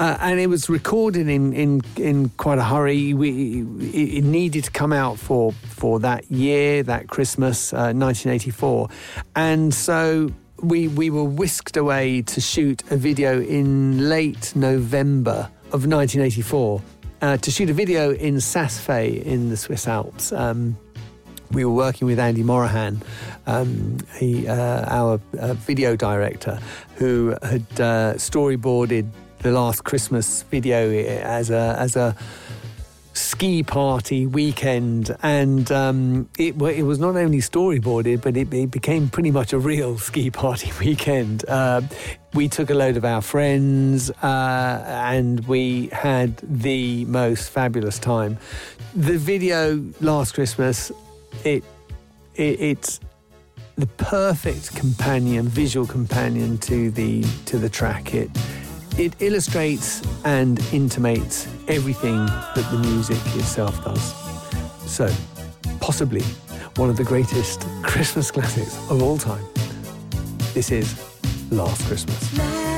Uh, 0.02 0.18
and 0.20 0.40
it 0.40 0.48
was 0.48 0.68
recorded 0.68 1.28
in, 1.28 1.52
in, 1.52 1.80
in 1.96 2.28
quite 2.30 2.58
a 2.58 2.64
hurry. 2.64 3.14
We, 3.14 3.60
it 3.92 4.24
needed 4.24 4.64
to 4.64 4.70
come 4.72 4.92
out 4.92 5.16
for, 5.16 5.52
for 5.52 6.00
that 6.00 6.28
year, 6.28 6.82
that 6.82 7.06
Christmas, 7.06 7.72
uh, 7.72 7.94
1984. 7.94 8.88
And 9.36 9.72
so 9.72 10.32
we, 10.60 10.88
we 10.88 11.08
were 11.08 11.22
whisked 11.22 11.76
away 11.76 12.22
to 12.22 12.40
shoot 12.40 12.82
a 12.90 12.96
video 12.96 13.40
in 13.40 14.08
late 14.08 14.56
November 14.56 15.48
of 15.66 15.86
1984, 15.86 16.82
uh, 17.20 17.36
to 17.36 17.50
shoot 17.52 17.70
a 17.70 17.72
video 17.72 18.12
in 18.12 18.40
Saas-Fee 18.40 19.22
in 19.24 19.50
the 19.50 19.56
Swiss 19.56 19.86
Alps. 19.86 20.32
Um, 20.32 20.76
we 21.52 21.64
were 21.64 21.74
working 21.74 22.08
with 22.08 22.18
Andy 22.18 22.42
Morahan, 22.42 23.00
um, 23.46 23.98
he, 24.18 24.48
uh, 24.48 24.84
our 24.88 25.20
uh, 25.38 25.54
video 25.54 25.94
director, 25.94 26.58
who 26.96 27.36
had 27.40 27.62
uh, 27.74 28.14
storyboarded 28.14 29.08
the 29.42 29.50
last 29.50 29.84
Christmas 29.84 30.42
video 30.44 30.90
as 30.92 31.50
a 31.50 31.76
as 31.78 31.96
a 31.96 32.16
ski 33.14 33.62
party 33.62 34.26
weekend, 34.26 35.14
and 35.22 35.70
um, 35.72 36.28
it 36.38 36.60
it 36.62 36.82
was 36.82 36.98
not 36.98 37.16
only 37.16 37.38
storyboarded, 37.38 38.22
but 38.22 38.36
it, 38.36 38.52
it, 38.54 38.70
became 38.70 39.08
pretty 39.08 39.30
much 39.30 39.52
a 39.52 39.58
real 39.58 39.98
ski 40.08 40.30
party 40.30 40.70
weekend. 40.78 41.44
Uh, 41.48 41.82
we 42.34 42.48
took 42.48 42.70
a 42.70 42.74
load 42.74 42.96
of 42.96 43.04
our 43.04 43.20
friends, 43.20 44.10
uh, 44.22 44.84
and 44.86 45.46
we 45.46 45.88
had 45.88 46.36
the 46.38 47.04
most 47.06 47.50
fabulous 47.50 47.98
time. 47.98 48.38
The 48.94 49.18
video 49.18 49.82
last 50.00 50.34
Christmas, 50.34 50.92
it, 51.44 51.64
it 52.34 52.60
it's 52.60 53.00
the 53.76 53.86
perfect 53.86 54.76
companion, 54.76 55.48
visual 55.48 55.86
companion 55.86 56.58
to 56.58 56.90
the 56.90 57.24
to 57.46 57.58
the 57.58 57.68
track. 57.68 58.14
It 58.14 58.30
it 58.98 59.14
illustrates 59.20 60.02
and 60.24 60.60
intimates 60.72 61.46
everything 61.68 62.26
that 62.26 62.68
the 62.70 62.78
music 62.78 63.18
itself 63.34 63.84
does. 63.84 64.14
So, 64.90 65.12
possibly 65.80 66.22
one 66.76 66.90
of 66.90 66.96
the 66.96 67.04
greatest 67.04 67.66
Christmas 67.82 68.30
classics 68.30 68.76
of 68.90 69.02
all 69.02 69.18
time. 69.18 69.44
This 70.54 70.70
is 70.70 70.94
Last 71.50 71.86
Christmas. 71.86 72.71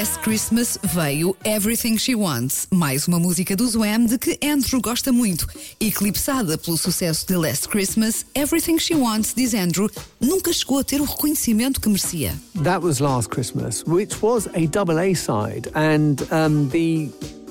Last 0.00 0.22
Christmas 0.22 0.78
veio 0.82 1.36
Everything 1.44 1.98
She 1.98 2.14
Wants, 2.14 2.66
mais 2.70 3.06
uma 3.06 3.18
música 3.18 3.54
do 3.54 3.68
Wham 3.78 4.06
de 4.06 4.16
que 4.16 4.38
Andrew 4.42 4.80
gosta 4.80 5.12
muito. 5.12 5.46
Eclipsada 5.78 6.56
pelo 6.56 6.78
sucesso 6.78 7.26
de 7.26 7.36
Last 7.36 7.68
Christmas, 7.68 8.24
Everything 8.34 8.78
She 8.78 8.94
Wants, 8.94 9.34
diz 9.34 9.52
Andrew, 9.52 9.90
nunca 10.18 10.54
chegou 10.54 10.78
a 10.78 10.84
ter 10.84 11.02
o 11.02 11.04
reconhecimento 11.04 11.82
que 11.82 11.90
merecia. 11.90 12.34
That 12.64 12.82
was 12.82 12.98
Last 12.98 13.28
Christmas, 13.28 13.84
which 13.84 14.16
was 14.22 14.48
a 14.54 14.66
double 14.68 14.98
A 14.98 15.14
side, 15.14 15.70
and 15.74 16.22
um, 16.32 16.70
the 16.70 17.10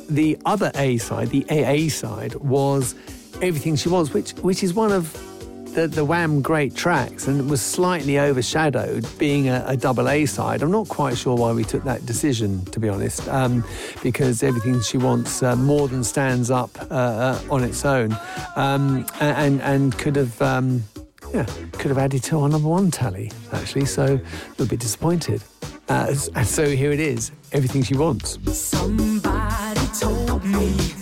the 0.09 0.35
other 0.43 0.71
A 0.73 0.97
side, 0.97 1.29
the 1.29 1.45
AA 1.51 1.87
side, 1.91 2.33
was 2.41 2.95
Everything 3.43 3.75
She 3.75 3.89
Wants, 3.89 4.11
which 4.11 4.33
which 4.41 4.63
is 4.63 4.73
one 4.73 4.91
of 4.91 5.05
the, 5.73 5.87
the 5.87 6.05
Wham 6.05 6.41
great 6.41 6.75
tracks 6.75 7.27
and 7.27 7.49
was 7.49 7.61
slightly 7.61 8.19
overshadowed 8.19 9.05
being 9.17 9.49
a, 9.49 9.63
a, 9.67 9.77
double 9.77 10.09
A 10.09 10.25
side. 10.25 10.61
I'm 10.61 10.71
not 10.71 10.87
quite 10.87 11.17
sure 11.17 11.35
why 11.35 11.51
we 11.51 11.63
took 11.63 11.83
that 11.83 12.05
decision, 12.05 12.65
to 12.65 12.79
be 12.79 12.89
honest, 12.89 13.27
um, 13.27 13.63
because 14.03 14.43
everything 14.43 14.81
she 14.81 14.97
wants 14.97 15.43
uh, 15.43 15.55
more 15.55 15.87
than 15.87 16.03
stands 16.03 16.51
up 16.51 16.69
uh, 16.91 16.93
uh, 16.93 17.41
on 17.49 17.63
its 17.63 17.85
own 17.85 18.17
um, 18.55 19.05
and, 19.19 19.61
and 19.61 19.97
could 19.97 20.15
have. 20.15 20.41
Um, 20.41 20.83
yeah, 21.33 21.45
could 21.73 21.89
have 21.89 21.99
added 21.99 22.23
to 22.23 22.39
our 22.39 22.49
number 22.49 22.67
one 22.67 22.89
tally, 22.89 23.31
actually, 23.51 23.85
so 23.85 24.03
a 24.03 24.49
little 24.57 24.65
bit 24.65 24.79
disappointed. 24.79 25.43
Uh, 25.87 26.15
and 26.35 26.47
so 26.47 26.67
here 26.67 26.91
it 26.91 26.99
is 26.99 27.31
everything 27.51 27.83
she 27.83 27.95
wants. 27.95 28.39
Somebody 28.51 29.81
told 29.99 30.43
me 30.43 30.98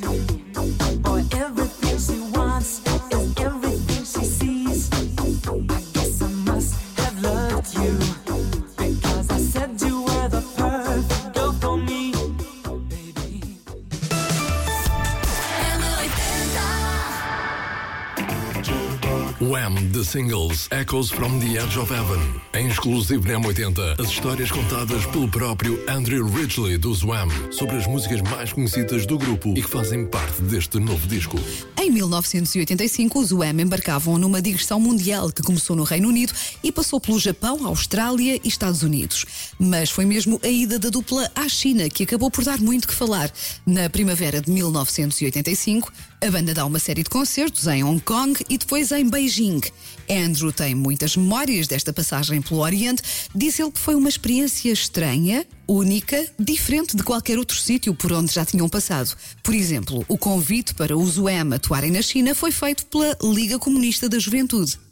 Singles 20.08 20.70
Echoes 20.72 21.10
from 21.12 21.38
the 21.39 21.58
Edge 21.62 21.78
of 21.78 21.93
Heaven. 21.93 22.17
Em 22.54 22.70
exclusivo 22.70 23.28
na 23.28 23.38
M80, 23.41 24.00
as 24.00 24.08
histórias 24.08 24.50
contadas 24.50 25.06
pelo 25.08 25.28
próprio 25.28 25.84
Andrew 25.86 26.26
Ridgely 26.26 26.78
dos 26.78 27.04
Wham! 27.04 27.28
sobre 27.52 27.76
as 27.76 27.86
músicas 27.86 28.22
mais 28.22 28.54
conhecidas 28.54 29.06
do 29.06 29.17
grupo 29.17 29.50
e 29.50 29.62
que 29.62 29.70
fazem 29.70 30.06
parte 30.06 30.41
deste 30.43 30.80
novo 30.80 31.06
disco. 31.08 31.38
Em 31.78 31.91
1985, 31.91 33.20
os 33.20 33.34
Wham! 33.34 33.60
embarcavam 33.62 34.17
numa 34.17 34.41
digressão 34.41 34.80
mundial 34.80 35.30
que 35.30 35.43
começou 35.43 35.76
no 35.76 35.84
Reino 35.84 36.08
Unido 36.08 36.32
e 36.63 36.72
passou 36.72 37.02
pelo 37.02 37.20
Japão, 37.20 37.67
Austrália 37.67 38.39
e 38.41 38.48
Estados 38.48 38.84
Unidos. 38.84 39.26
Mas 39.60 39.89
foi 39.89 40.06
mesmo 40.06 40.39
a 40.41 40.48
ida 40.48 40.80
da 40.80 40.88
dupla 40.88 41.30
à 41.36 41.50
China 41.50 41.89
que 41.89 42.04
acabou 42.04 42.32
por 42.32 42.46
dar 42.46 42.62
muito 42.62 42.88
que 42.88 42.96
falar. 42.96 43.30
Na 43.65 43.89
primavera 43.89 44.39
de 44.39 44.50
1985, 44.50 45.91
a 46.19 46.32
banda 46.32 46.53
dá 46.53 46.65
uma 46.65 46.80
série 46.80 47.03
de 47.03 47.10
concertos 47.10 47.67
em 47.67 47.84
Hong 47.84 48.01
Kong 48.01 48.43
e 48.49 48.58
depois 48.58 48.91
em 48.91 49.08
Beijing. 49.08 49.62
Andrew 50.10 50.51
tem 50.51 50.73
muitas 50.73 51.15
memórias 51.15 51.67
desta 51.67 51.93
passagem 51.93 52.41
pelo 52.41 52.62
Oriente. 52.62 53.03
Diz 53.36 53.60
ele 53.60 53.71
que 53.71 53.80
foi 53.80 53.93
uma 53.93 54.10
experiência 54.10 54.71
estranha, 54.71 55.45
única, 55.67 56.25
diferente 56.39 56.97
de 56.97 57.03
qualquer 57.03 57.38
outro 57.38 57.58
sítio 57.58 57.93
por 57.93 58.12
onde 58.12 58.34
já 58.34 58.43
tinham 58.43 58.67
passado. 58.67 59.15
Por 59.43 59.53
exemplo, 59.53 60.03
o 60.08 60.17
convite 60.17 60.73
para 60.73 60.97
os 60.97 61.17
UEM 61.17 61.53
atuarem 61.53 61.91
na 61.91 62.01
China 62.01 62.34
foi 62.34 62.51
feito 62.51 62.86
pela 62.88 63.15
Liga 63.21 63.60
Comunista 63.60 64.10
da 64.10 64.17
Juventude. 64.17 64.87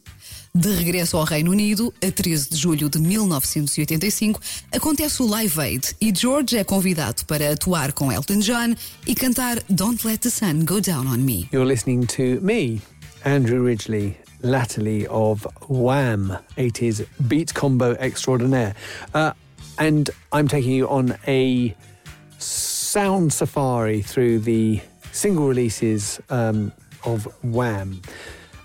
De 0.55 0.69
regresso 0.69 1.17
ao 1.17 1.25
Reino 1.25 1.51
Unido, 1.51 1.93
a 2.01 2.09
13 2.09 2.51
de 2.51 2.55
julho 2.55 2.89
de 2.89 2.97
1985, 2.97 4.39
acontece 4.71 5.21
o 5.21 5.27
Live 5.27 5.59
Aid 5.59 5.97
e 5.99 6.13
George 6.15 6.55
é 6.55 6.63
convidado 6.63 7.25
para 7.25 7.51
atuar 7.51 7.91
com 7.91 8.09
Elton 8.09 8.39
John 8.39 8.73
e 9.05 9.13
cantar 9.13 9.61
Don't 9.69 10.07
Let 10.07 10.21
the 10.21 10.29
Sun 10.29 10.63
Go 10.63 10.79
Down 10.79 11.07
on 11.07 11.17
Me. 11.17 11.49
You're 11.51 11.67
listening 11.67 12.05
to 12.05 12.39
me, 12.41 12.81
Andrew 13.25 13.65
Ridgely, 13.65 14.15
latterly 14.43 15.05
of 15.09 15.45
Wham, 15.67 16.37
80s 16.57 17.05
beat 17.27 17.53
combo 17.53 17.91
extraordinaire. 17.99 18.75
Uh, 19.13 19.33
and 19.77 20.09
I'm 20.31 20.47
taking 20.47 20.71
you 20.71 20.87
on 20.87 21.17
a 21.27 21.75
sound 22.37 23.33
safari 23.33 24.01
through 24.01 24.39
the 24.39 24.79
single 25.11 25.49
releases 25.49 26.21
um, 26.29 26.71
of 27.03 27.27
Wham. 27.43 28.01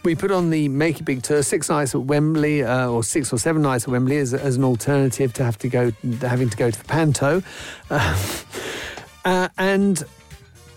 We 0.03 0.15
put 0.15 0.31
on 0.31 0.49
the 0.49 0.69
Make 0.69 1.01
It 1.01 1.05
Big 1.05 1.23
tour, 1.23 1.43
six 1.43 1.69
nights 1.69 1.95
at 1.95 2.01
Wembley, 2.03 2.65
uh, 2.65 2.89
or 2.89 3.05
six 3.05 3.33
or 3.35 3.39
seven 3.39 3.61
nights 3.61 3.85
at 3.85 3.91
Wembley, 3.91 4.17
as, 4.17 4.33
as, 4.33 4.57
an 4.57 4.65
alternative 4.65 5.33
to 5.35 5.45
have 5.45 5.59
to 5.59 5.69
go, 5.69 5.93
having 6.23 6.49
to 6.49 6.57
go 6.57 6.71
to 6.71 6.79
the 6.79 6.85
Panto, 6.85 7.43
uh, 7.91 8.23
uh, 9.27 9.49
and 9.59 10.03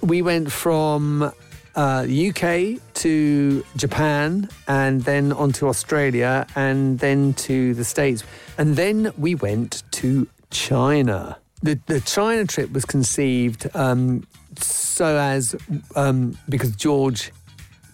we 0.01 0.21
went 0.21 0.51
from 0.51 1.31
uh, 1.75 2.05
UK 2.05 2.81
to 2.95 3.65
Japan, 3.77 4.49
and 4.67 5.01
then 5.03 5.31
on 5.31 5.53
to 5.53 5.69
Australia, 5.69 6.45
and 6.55 6.99
then 6.99 7.33
to 7.33 7.73
the 7.75 7.85
States, 7.85 8.25
and 8.57 8.75
then 8.75 9.13
we 9.17 9.35
went 9.35 9.83
to 9.91 10.27
China. 10.51 11.37
The, 11.61 11.79
the 11.85 12.01
China 12.01 12.45
trip 12.45 12.73
was 12.73 12.83
conceived 12.83 13.73
um, 13.73 14.27
so 14.57 15.17
as 15.17 15.55
um, 15.95 16.37
because 16.49 16.75
George, 16.75 17.31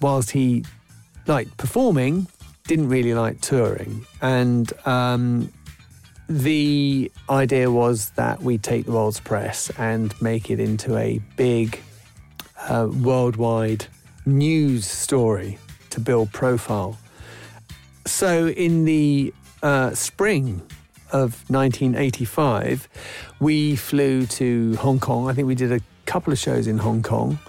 whilst 0.01 0.31
he 0.31 0.65
liked 1.29 1.55
performing, 1.57 2.27
didn't 2.67 2.89
really 2.89 3.13
like 3.13 3.39
touring. 3.39 4.05
And 4.21 4.71
um, 4.85 5.53
the 6.27 7.11
idea 7.29 7.71
was 7.71 8.09
that 8.11 8.41
we 8.41 8.57
take 8.57 8.85
the 8.85 8.91
world's 8.91 9.19
press 9.19 9.71
and 9.77 10.19
make 10.21 10.49
it 10.51 10.59
into 10.59 10.97
a 10.97 11.19
big 11.37 11.79
uh, 12.67 12.89
worldwide 13.01 13.85
news 14.25 14.85
story 14.85 15.57
to 15.91 15.99
build 15.99 16.31
profile. 16.33 16.97
So 18.05 18.49
in 18.49 18.85
the 18.85 19.33
uh, 19.63 19.93
spring 19.93 20.61
of 21.11 21.43
1985, 21.49 22.87
we 23.39 23.75
flew 23.75 24.25
to 24.25 24.75
Hong 24.77 24.99
Kong. 24.99 25.29
I 25.29 25.33
think 25.33 25.47
we 25.47 25.55
did 25.55 25.71
a 25.71 25.79
couple 26.05 26.33
of 26.33 26.39
shows 26.39 26.67
in 26.67 26.77
Hong 26.79 27.01
Kong. 27.01 27.39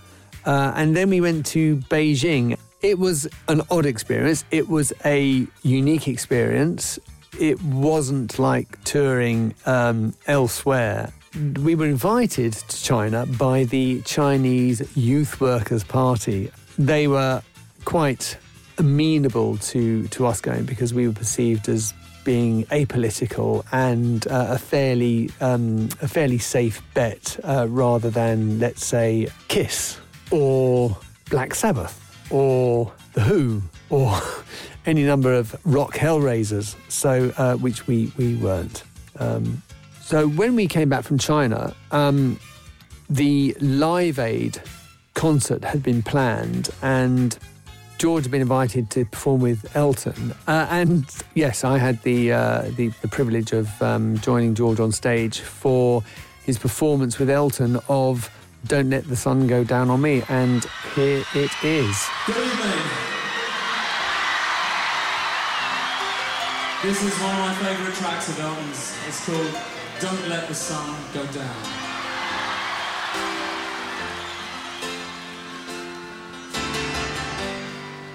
Uh, 0.44 0.72
and 0.74 0.96
then 0.96 1.10
we 1.10 1.20
went 1.20 1.44
to 1.46 1.76
Beijing 1.76 2.56
it 2.82 2.98
was 2.98 3.28
an 3.48 3.62
odd 3.70 3.86
experience. 3.86 4.44
It 4.50 4.68
was 4.68 4.92
a 5.04 5.46
unique 5.62 6.08
experience. 6.08 6.98
It 7.38 7.62
wasn't 7.62 8.38
like 8.38 8.82
touring 8.84 9.54
um, 9.66 10.14
elsewhere. 10.26 11.12
We 11.62 11.74
were 11.74 11.86
invited 11.86 12.54
to 12.54 12.82
China 12.82 13.26
by 13.26 13.64
the 13.64 14.02
Chinese 14.02 14.96
Youth 14.96 15.40
Workers' 15.40 15.84
Party. 15.84 16.50
They 16.78 17.06
were 17.06 17.42
quite 17.84 18.36
amenable 18.78 19.58
to, 19.58 20.08
to 20.08 20.26
us 20.26 20.40
going 20.40 20.64
because 20.64 20.92
we 20.92 21.06
were 21.06 21.14
perceived 21.14 21.68
as 21.68 21.94
being 22.24 22.64
apolitical 22.66 23.64
and 23.72 24.26
uh, 24.26 24.48
a 24.50 24.58
fairly 24.58 25.30
um, 25.40 25.88
a 26.02 26.08
fairly 26.08 26.36
safe 26.36 26.82
bet 26.92 27.38
uh, 27.44 27.66
rather 27.68 28.10
than 28.10 28.58
let's 28.58 28.84
say 28.84 29.26
Kiss 29.48 29.98
or 30.30 30.96
Black 31.30 31.54
Sabbath 31.54 31.99
or 32.30 32.92
The 33.14 33.22
Who 33.22 33.62
or 33.88 34.18
any 34.86 35.04
number 35.04 35.34
of 35.34 35.54
rock 35.64 35.94
hellraisers, 35.94 36.76
so 36.90 37.32
uh, 37.36 37.56
which 37.56 37.86
we, 37.86 38.12
we 38.16 38.36
weren't. 38.36 38.84
Um, 39.18 39.62
so 40.00 40.28
when 40.28 40.56
we 40.56 40.66
came 40.66 40.88
back 40.88 41.04
from 41.04 41.18
China, 41.18 41.74
um, 41.90 42.38
the 43.08 43.56
Live 43.60 44.18
Aid 44.18 44.60
concert 45.14 45.64
had 45.64 45.82
been 45.82 46.02
planned 46.02 46.70
and 46.82 47.38
George 47.98 48.24
had 48.24 48.30
been 48.30 48.40
invited 48.40 48.88
to 48.90 49.04
perform 49.04 49.42
with 49.42 49.76
Elton. 49.76 50.32
Uh, 50.48 50.66
and 50.70 51.04
yes, 51.34 51.64
I 51.64 51.76
had 51.76 52.02
the, 52.02 52.32
uh, 52.32 52.62
the, 52.76 52.88
the, 53.02 53.08
privilege 53.08 53.52
of 53.52 53.82
um, 53.82 54.16
joining 54.18 54.54
George 54.54 54.80
on 54.80 54.90
stage 54.90 55.40
for 55.40 56.02
his 56.44 56.58
performance 56.58 57.18
with 57.18 57.28
Elton 57.28 57.78
of 57.88 58.30
don't 58.66 58.90
Let 58.90 59.08
the 59.08 59.16
Sun 59.16 59.46
Go 59.46 59.64
Down 59.64 59.90
on 59.90 60.00
Me. 60.00 60.22
And 60.28 60.64
here 60.94 61.24
it 61.34 61.50
is. 61.62 62.08
Good 62.26 62.36
evening. 62.36 63.10
This 66.82 67.02
is 67.02 67.14
one 67.20 67.34
of 67.34 67.40
my 67.40 67.54
favourite 67.54 67.94
tracks 67.94 68.28
of 68.28 68.40
Elton's. 68.40 68.96
It's 69.06 69.26
called 69.26 69.54
Don't 70.00 70.28
Let 70.28 70.48
the 70.48 70.54
Sun 70.54 70.96
Go 71.12 71.24
Down. 71.26 71.56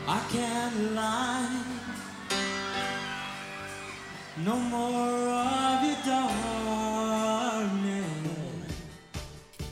I 0.08 0.20
can't 0.32 0.94
lie. 0.94 1.64
No 4.38 4.56
more 4.56 5.30
of 5.30 5.84
your 5.84 5.98
dark. 6.06 6.45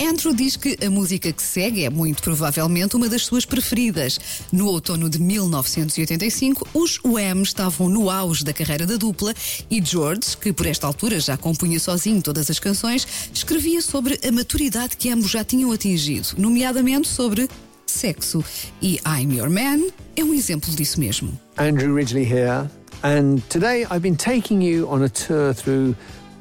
Andrew 0.06 0.34
diz 0.34 0.58
que 0.58 0.78
a 0.86 0.90
música 0.90 1.32
que 1.32 1.42
segue 1.42 1.86
é 1.86 1.90
muito 1.90 2.22
provavelmente 2.22 2.96
uma 2.96 3.08
das 3.08 3.26
suas 3.26 3.46
preferidas. 3.46 4.20
No 4.52 4.68
outono 4.68 5.10
de 5.10 5.18
1985, 5.20 6.68
os 6.74 7.00
Wham 7.06 7.42
estavam 7.42 7.88
no 7.88 8.10
auge 8.10 8.44
da 8.44 8.52
carreira 8.52 8.86
da 8.86 8.98
dupla 8.98 9.34
e 9.72 9.82
George, 9.84 10.36
que 10.40 10.52
por 10.52 10.66
esta 10.66 10.86
altura 10.86 11.20
já 11.20 11.38
compunha 11.38 11.80
sozinho 11.80 12.22
todas 12.22 12.50
as 12.50 12.60
canções, 12.60 13.08
escrevia 13.34 13.82
sobre 13.82 14.20
a 14.28 14.32
maturidade 14.32 14.98
que 14.98 15.10
ambos 15.10 15.32
já 15.32 15.44
tinham 15.44 15.72
atingido, 15.72 16.30
nomeadamente 16.38 17.08
sobre 17.08 17.48
sexo. 17.86 18.44
E 18.82 19.00
I'm 19.08 19.34
Your 19.34 19.50
Man 19.50 19.88
é 20.16 20.24
um 20.24 20.34
exemplo 20.34 20.70
disso 20.76 21.00
mesmo. 21.00 21.32
Andrew 21.58 21.96
Ridgely 21.96 22.26
here, 22.26 22.70
and 23.04 23.38
today 23.50 23.84
I've 23.84 24.02
been 24.02 24.18
taking 24.18 24.62
you 24.62 24.86
on 24.90 25.04
a 25.04 25.10
tour 25.10 25.54
through 25.54 25.96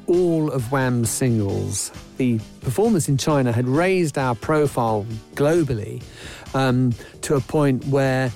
all 0.07 0.51
of 0.51 0.71
Wham's 0.71 1.09
singles. 1.09 1.91
The 2.17 2.39
performance 2.61 3.09
in 3.09 3.17
China 3.17 3.51
had 3.51 3.67
raised 3.67 4.17
our 4.17 4.35
profile 4.35 5.05
globally 5.33 6.03
um, 6.53 6.93
to 7.21 7.35
a 7.35 7.41
point 7.41 7.85
where 7.85 8.31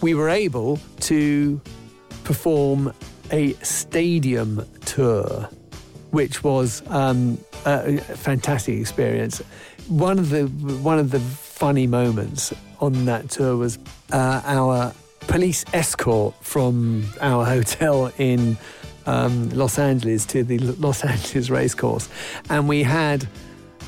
we 0.00 0.14
were 0.14 0.28
able 0.28 0.78
to 1.00 1.60
perform 2.24 2.92
a 3.30 3.52
stadium 3.54 4.64
tour, 4.84 5.48
which 6.10 6.44
was 6.44 6.82
um, 6.88 7.38
a 7.64 7.98
fantastic 7.98 8.78
experience. 8.78 9.38
One 9.88 10.18
of 10.18 10.30
the 10.30 10.44
one 10.44 10.98
of 10.98 11.10
the 11.10 11.20
funny 11.20 11.86
moments 11.86 12.52
on 12.80 13.06
that 13.06 13.30
tour 13.30 13.56
was 13.56 13.78
uh, 14.12 14.42
our 14.44 14.92
police 15.20 15.64
escort 15.72 16.34
from 16.40 17.04
our 17.20 17.44
hotel 17.44 18.12
in 18.18 18.56
um, 19.06 19.50
Los 19.50 19.78
Angeles 19.78 20.26
to 20.26 20.42
the 20.44 20.58
Los 20.58 21.04
Angeles 21.04 21.50
racecourse, 21.50 22.08
and 22.50 22.68
we 22.68 22.82
had 22.82 23.26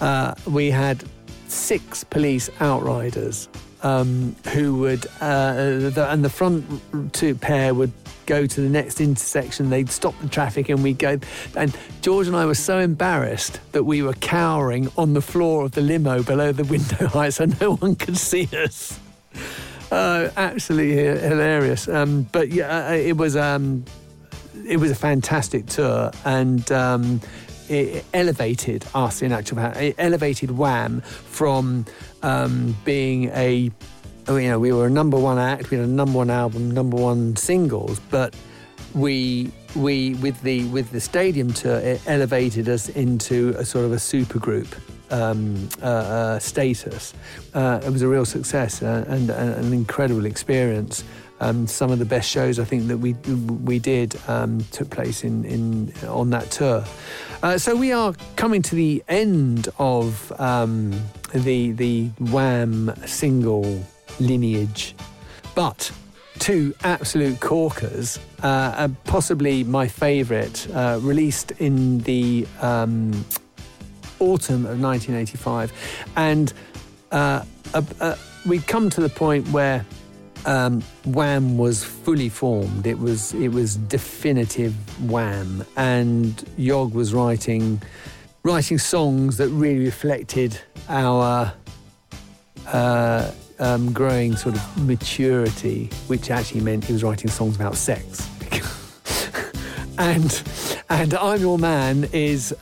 uh, 0.00 0.34
we 0.46 0.70
had 0.70 1.04
six 1.48 2.04
police 2.04 2.50
outriders 2.60 3.48
um, 3.82 4.34
who 4.52 4.74
would 4.76 5.06
uh, 5.20 5.54
the, 5.90 6.06
and 6.10 6.24
the 6.24 6.30
front 6.30 6.64
two 7.12 7.34
pair 7.34 7.74
would 7.74 7.92
go 8.26 8.46
to 8.46 8.60
the 8.60 8.68
next 8.68 9.00
intersection. 9.00 9.70
They'd 9.70 9.90
stop 9.90 10.14
the 10.20 10.28
traffic, 10.28 10.68
and 10.68 10.82
we'd 10.82 10.98
go. 10.98 11.18
And 11.56 11.76
George 12.02 12.26
and 12.26 12.36
I 12.36 12.46
were 12.46 12.54
so 12.54 12.78
embarrassed 12.78 13.60
that 13.72 13.84
we 13.84 14.02
were 14.02 14.14
cowering 14.14 14.90
on 14.96 15.14
the 15.14 15.22
floor 15.22 15.64
of 15.64 15.72
the 15.72 15.80
limo 15.80 16.22
below 16.22 16.52
the 16.52 16.64
window 16.64 17.06
height, 17.08 17.34
so 17.34 17.46
no 17.60 17.76
one 17.76 17.96
could 17.96 18.16
see 18.16 18.48
us. 18.52 18.98
Uh, 19.90 20.28
absolutely 20.36 20.96
hilarious. 20.96 21.88
Um, 21.88 22.24
but 22.30 22.50
yeah, 22.50 22.88
uh, 22.88 22.92
it 22.92 23.16
was 23.16 23.36
um, 23.36 23.84
it 24.66 24.78
was 24.78 24.90
a 24.90 24.94
fantastic 24.94 25.66
tour, 25.66 26.10
and 26.24 26.70
um, 26.72 27.20
it 27.68 28.04
elevated 28.14 28.84
us 28.94 29.22
in 29.22 29.32
actual 29.32 29.58
fact. 29.58 29.76
It 29.76 29.94
elevated 29.98 30.56
Wham 30.56 31.00
from 31.00 31.86
um, 32.22 32.76
being 32.84 33.26
a 33.30 33.70
oh, 34.28 34.36
you 34.36 34.48
know 34.48 34.58
we 34.58 34.72
were 34.72 34.86
a 34.86 34.90
number 34.90 35.18
one 35.18 35.38
act, 35.38 35.70
we 35.70 35.76
had 35.76 35.86
a 35.86 35.90
number 35.90 36.18
one 36.18 36.30
album, 36.30 36.70
number 36.70 36.96
one 36.96 37.36
singles, 37.36 38.00
but 38.10 38.34
we 38.94 39.50
we 39.76 40.14
with 40.14 40.40
the 40.42 40.64
with 40.68 40.90
the 40.92 41.00
stadium 41.00 41.52
tour 41.52 41.78
it 41.78 42.00
elevated 42.06 42.68
us 42.68 42.88
into 42.90 43.54
a 43.58 43.64
sort 43.64 43.84
of 43.84 43.92
a 43.92 43.98
super 43.98 44.38
group 44.38 44.74
um, 45.10 45.68
uh, 45.82 45.86
uh, 45.86 46.38
status. 46.38 47.14
Uh, 47.54 47.80
it 47.84 47.90
was 47.90 48.02
a 48.02 48.08
real 48.08 48.24
success 48.24 48.82
uh, 48.82 49.04
and, 49.08 49.30
and, 49.30 49.66
an 49.66 49.72
incredible 49.72 50.26
experience. 50.26 51.04
Um, 51.40 51.66
some 51.66 51.90
of 51.92 51.98
the 51.98 52.04
best 52.04 52.28
shows 52.28 52.58
I 52.58 52.64
think 52.64 52.88
that 52.88 52.98
we 52.98 53.12
we 53.12 53.78
did 53.78 54.16
um, 54.26 54.64
took 54.72 54.90
place 54.90 55.22
in, 55.22 55.44
in 55.44 55.92
on 56.08 56.30
that 56.30 56.50
tour. 56.50 56.84
Uh, 57.42 57.56
so 57.58 57.76
we 57.76 57.92
are 57.92 58.14
coming 58.34 58.62
to 58.62 58.74
the 58.74 59.02
end 59.08 59.68
of 59.78 60.32
um, 60.40 60.90
the 61.32 61.72
the 61.72 62.08
Wham 62.18 62.92
single 63.06 63.84
lineage, 64.18 64.96
but 65.54 65.92
two 66.40 66.74
absolute 66.82 67.40
corkers, 67.40 68.18
uh, 68.42 68.88
possibly 69.04 69.64
my 69.64 69.86
favourite, 69.86 70.68
uh, 70.74 70.98
released 71.02 71.52
in 71.52 71.98
the 72.00 72.46
um, 72.60 73.12
autumn 74.18 74.66
of 74.66 74.80
1985, 74.80 75.72
and 76.16 76.52
uh, 77.12 77.44
we'd 78.46 78.66
come 78.66 78.90
to 78.90 79.00
the 79.00 79.08
point 79.08 79.48
where 79.50 79.84
um, 80.46 80.82
Wham 81.04 81.58
was 81.58 81.84
fully 81.84 82.28
formed. 82.28 82.86
It 82.86 82.98
was 82.98 83.34
it 83.34 83.48
was 83.48 83.76
definitive 83.76 84.74
Wham, 85.10 85.64
and 85.76 86.44
Yog 86.56 86.94
was 86.94 87.14
writing 87.14 87.80
writing 88.42 88.78
songs 88.78 89.36
that 89.36 89.48
really 89.48 89.84
reflected 89.84 90.58
our 90.88 91.52
uh, 92.66 93.30
um, 93.58 93.92
growing 93.92 94.36
sort 94.36 94.54
of 94.54 94.86
maturity, 94.86 95.90
which 96.06 96.30
actually 96.30 96.60
meant 96.60 96.84
he 96.84 96.92
was 96.92 97.02
writing 97.02 97.30
songs 97.30 97.56
about 97.56 97.74
sex. 97.76 98.28
and 99.98 100.42
and 100.88 101.14
I'm 101.14 101.40
Your 101.40 101.58
Man 101.58 102.08
is 102.12 102.54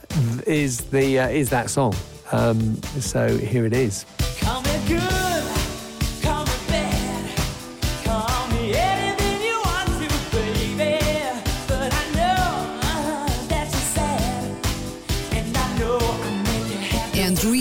is 0.47 0.79
the 0.91 1.19
uh, 1.21 1.29
is 1.29 1.51
that 1.51 1.71
song. 1.71 1.95
Um, 2.33 2.83
so 3.01 3.37
here 3.37 3.67
it 3.67 3.73
is. 3.73 4.05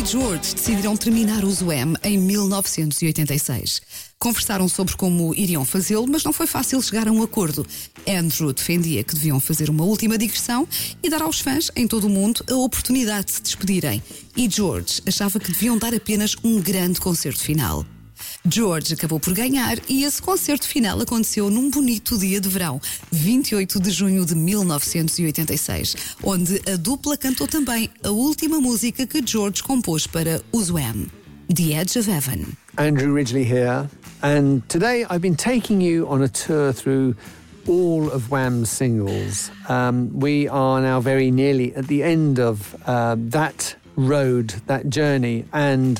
George 0.06 0.54
decidiram 0.54 0.96
terminar 0.96 1.44
o 1.44 1.50
Zoem 1.50 1.96
em 2.04 2.16
1986. 2.16 3.82
Conversaram 4.20 4.70
sobre 4.70 4.96
como 4.96 5.34
iriam 5.34 5.66
fazê-lo, 5.66 6.06
mas 6.08 6.24
não 6.24 6.32
foi 6.32 6.46
fácil 6.46 6.80
chegar 6.80 7.08
a 7.08 7.12
um 7.12 7.24
acordo. 7.24 7.66
Andrew 8.08 8.54
defendia 8.54 9.04
que 9.04 9.16
deviam 9.16 9.40
fazer 9.40 9.68
uma 9.68 9.84
última 9.84 10.16
digressão 10.16 10.68
e 11.02 11.10
dar 11.10 11.24
aos 11.24 11.40
fãs 11.40 11.72
em 11.76 11.88
todo 11.88 12.06
o 12.06 12.10
mundo 12.10 12.46
a 12.48 12.56
oportunidade 12.56 13.26
de 13.26 13.32
se 13.32 13.42
despedirem. 13.42 14.02
E 14.38 14.48
George 14.48 15.02
achava 15.08 15.40
que 15.40 15.52
deviam 15.52 15.76
dar 15.76 15.94
apenas 15.94 16.36
um 16.44 16.62
grande 16.62 17.02
concerto 17.02 17.40
final. 17.40 17.84
George 18.48 18.94
acabou 18.94 19.20
por 19.20 19.34
ganhar 19.34 19.78
e 19.90 20.04
esse 20.04 20.22
concerto 20.22 20.68
final 20.68 21.02
aconteceu 21.02 21.50
num 21.50 21.72
bonito 21.72 22.18
dia 22.18 22.40
de 22.40 22.48
verão, 22.48 22.80
28 23.12 23.80
de 23.80 23.90
junho 23.90 24.24
de 24.24 24.36
1986, 24.36 25.96
onde 26.24 26.62
a 26.72 26.76
dupla 26.76 27.18
cantou 27.18 27.48
também 27.48 27.90
a 28.04 28.12
última 28.12 28.60
música 28.60 29.08
que 29.08 29.22
George 29.26 29.64
compôs 29.64 30.06
para 30.06 30.42
os 30.52 30.70
Wham, 30.70 31.08
The 31.54 31.74
Edge 31.74 31.98
of 31.98 32.10
Heaven. 32.10 32.46
Andrew 32.78 33.14
Ridgely 33.14 33.44
here, 33.44 33.90
and 34.22 34.62
today 34.68 35.06
I've 35.10 35.22
been 35.22 35.36
taking 35.36 35.82
you 35.82 36.08
on 36.08 36.22
a 36.22 36.28
tour 36.28 36.72
through 36.72 37.16
all 37.68 38.12
of 38.12 38.30
Wham's 38.30 38.70
singles. 38.70 39.50
Um, 39.68 40.12
we 40.14 40.48
are 40.50 40.82
now 40.82 41.00
very 41.00 41.32
nearly 41.32 41.74
at 41.76 41.88
the 41.88 42.04
end 42.04 42.40
of 42.40 42.76
uh, 42.86 43.16
that 43.32 43.76
road, 43.96 44.54
that 44.68 44.90
journey, 44.90 45.46
and 45.52 46.00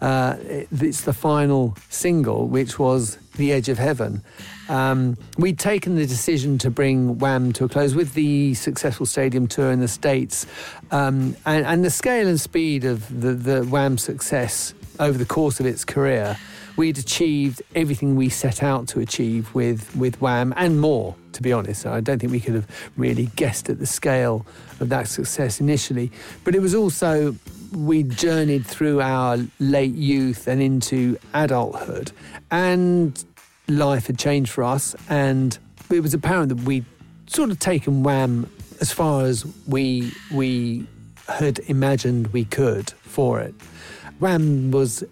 uh, 0.00 0.36
it's 0.40 1.02
the 1.02 1.12
final 1.12 1.76
single, 1.88 2.48
which 2.48 2.78
was 2.78 3.18
The 3.36 3.52
Edge 3.52 3.68
of 3.68 3.78
Heaven. 3.78 4.22
Um, 4.68 5.16
we'd 5.38 5.58
taken 5.58 5.96
the 5.96 6.06
decision 6.06 6.58
to 6.58 6.70
bring 6.70 7.18
Wham 7.18 7.52
to 7.54 7.64
a 7.64 7.68
close 7.68 7.94
with 7.94 8.14
the 8.14 8.54
successful 8.54 9.06
stadium 9.06 9.46
tour 9.46 9.70
in 9.70 9.80
the 9.80 9.88
States. 9.88 10.46
Um, 10.90 11.36
and, 11.46 11.64
and, 11.64 11.84
the 11.84 11.90
scale 11.90 12.26
and 12.26 12.40
speed 12.40 12.84
of 12.84 13.20
the, 13.20 13.32
the 13.32 13.62
Wham 13.64 13.96
success 13.96 14.74
over 14.98 15.16
the 15.16 15.24
course 15.24 15.60
of 15.60 15.66
its 15.66 15.84
career, 15.84 16.36
we'd 16.76 16.98
achieved 16.98 17.62
everything 17.74 18.16
we 18.16 18.28
set 18.28 18.62
out 18.62 18.88
to 18.88 19.00
achieve 19.00 19.54
with, 19.54 19.94
with 19.96 20.20
Wham 20.20 20.52
and 20.56 20.80
more, 20.80 21.14
to 21.32 21.42
be 21.42 21.52
honest. 21.52 21.86
I 21.86 22.00
don't 22.00 22.18
think 22.18 22.32
we 22.32 22.40
could 22.40 22.54
have 22.54 22.66
really 22.96 23.26
guessed 23.36 23.70
at 23.70 23.78
the 23.78 23.86
scale 23.86 24.44
of 24.80 24.88
that 24.88 25.08
success 25.08 25.60
initially. 25.60 26.10
But 26.44 26.54
it 26.54 26.60
was 26.60 26.74
also 26.74 27.36
we 27.76 28.02
journeyed 28.02 28.66
through 28.66 29.02
our 29.02 29.38
late 29.60 29.94
youth 29.94 30.48
and 30.48 30.62
into 30.62 31.18
adulthood, 31.34 32.10
and 32.50 33.22
life 33.68 34.06
had 34.06 34.18
changed 34.18 34.50
for 34.50 34.64
us. 34.64 34.96
And 35.08 35.56
it 35.90 36.00
was 36.00 36.14
apparent 36.14 36.48
that 36.48 36.60
we'd 36.62 36.86
sort 37.26 37.50
of 37.50 37.58
taken 37.58 38.02
Wham 38.02 38.50
as 38.80 38.92
far 38.92 39.24
as 39.24 39.44
we 39.66 40.12
we 40.32 40.86
had 41.28 41.58
imagined 41.66 42.28
we 42.28 42.44
could 42.44 42.90
for 43.02 43.40
it. 43.40 43.54
Wham 44.20 44.70
was 44.70 45.04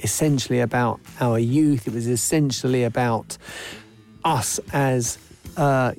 essentially 0.00 0.60
about 0.60 1.00
our 1.20 1.38
youth. 1.38 1.86
It 1.86 1.94
was 1.94 2.08
essentially 2.08 2.82
about 2.82 3.38
us 4.24 4.58
as 4.72 5.18
uh, 5.56 5.92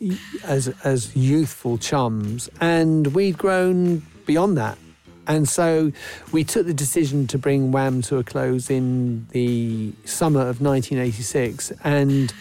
as 0.44 0.68
as 0.84 1.16
youthful 1.16 1.78
chums, 1.78 2.50
and 2.60 3.08
we'd 3.08 3.38
grown 3.38 4.00
beyond 4.26 4.58
that. 4.58 4.78
And 5.28 5.48
so 5.48 5.92
we 6.32 6.44
took 6.44 6.66
the 6.66 6.74
decision 6.74 7.28
to 7.28 7.38
bring 7.38 7.72
Wham 7.72 8.02
to 8.04 8.18
a 8.18 8.24
close 8.24 8.70
in 8.70 9.28
the 9.32 9.94
summer 10.06 10.42
of 10.42 10.62
1986. 10.62 11.72
And 11.84 12.34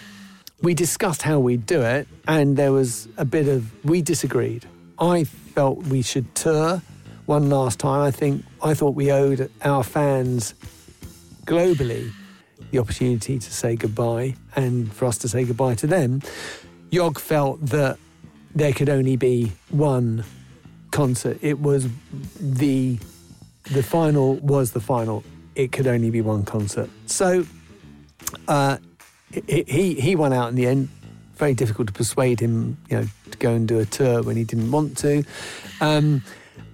we 0.62 0.74
discussed 0.74 1.22
how 1.22 1.38
we'd 1.38 1.66
do 1.66 1.82
it. 1.82 2.08
And 2.26 2.56
there 2.56 2.72
was 2.72 3.08
a 3.16 3.24
bit 3.24 3.48
of, 3.48 3.70
we 3.84 4.02
disagreed. 4.02 4.66
I 4.98 5.24
felt 5.24 5.78
we 5.84 6.02
should 6.02 6.34
tour 6.34 6.82
one 7.26 7.50
last 7.50 7.78
time. 7.78 8.00
I 8.00 8.10
think 8.10 8.44
I 8.62 8.74
thought 8.74 8.94
we 8.94 9.10
owed 9.12 9.50
our 9.62 9.84
fans 9.84 10.54
globally 11.44 12.10
the 12.70 12.78
opportunity 12.78 13.38
to 13.38 13.52
say 13.52 13.76
goodbye 13.76 14.34
and 14.56 14.92
for 14.92 15.04
us 15.04 15.18
to 15.18 15.28
say 15.28 15.44
goodbye 15.44 15.74
to 15.74 15.86
them. 15.86 16.22
Yog 16.90 17.18
felt 17.18 17.60
that 17.66 17.98
there 18.54 18.72
could 18.72 18.88
only 18.88 19.16
be 19.16 19.52
one 19.70 20.24
concert. 20.92 21.38
It 21.42 21.60
was 21.60 21.88
the 22.40 22.98
the 23.64 23.82
final 23.82 24.36
was 24.36 24.72
the 24.72 24.80
final. 24.80 25.24
It 25.54 25.72
could 25.72 25.86
only 25.86 26.10
be 26.10 26.20
one 26.20 26.44
concert. 26.44 26.88
So 27.06 27.44
uh, 28.48 28.78
he, 29.46 29.94
he 29.94 30.16
won 30.16 30.32
out 30.32 30.48
in 30.48 30.54
the 30.54 30.66
end. 30.66 30.88
Very 31.34 31.54
difficult 31.54 31.88
to 31.88 31.92
persuade 31.92 32.40
him, 32.40 32.78
you 32.88 32.98
know, 32.98 33.06
to 33.30 33.38
go 33.38 33.52
and 33.52 33.66
do 33.66 33.80
a 33.80 33.84
tour 33.84 34.22
when 34.22 34.36
he 34.36 34.44
didn't 34.44 34.70
want 34.70 34.96
to. 34.98 35.24
Um, 35.80 36.22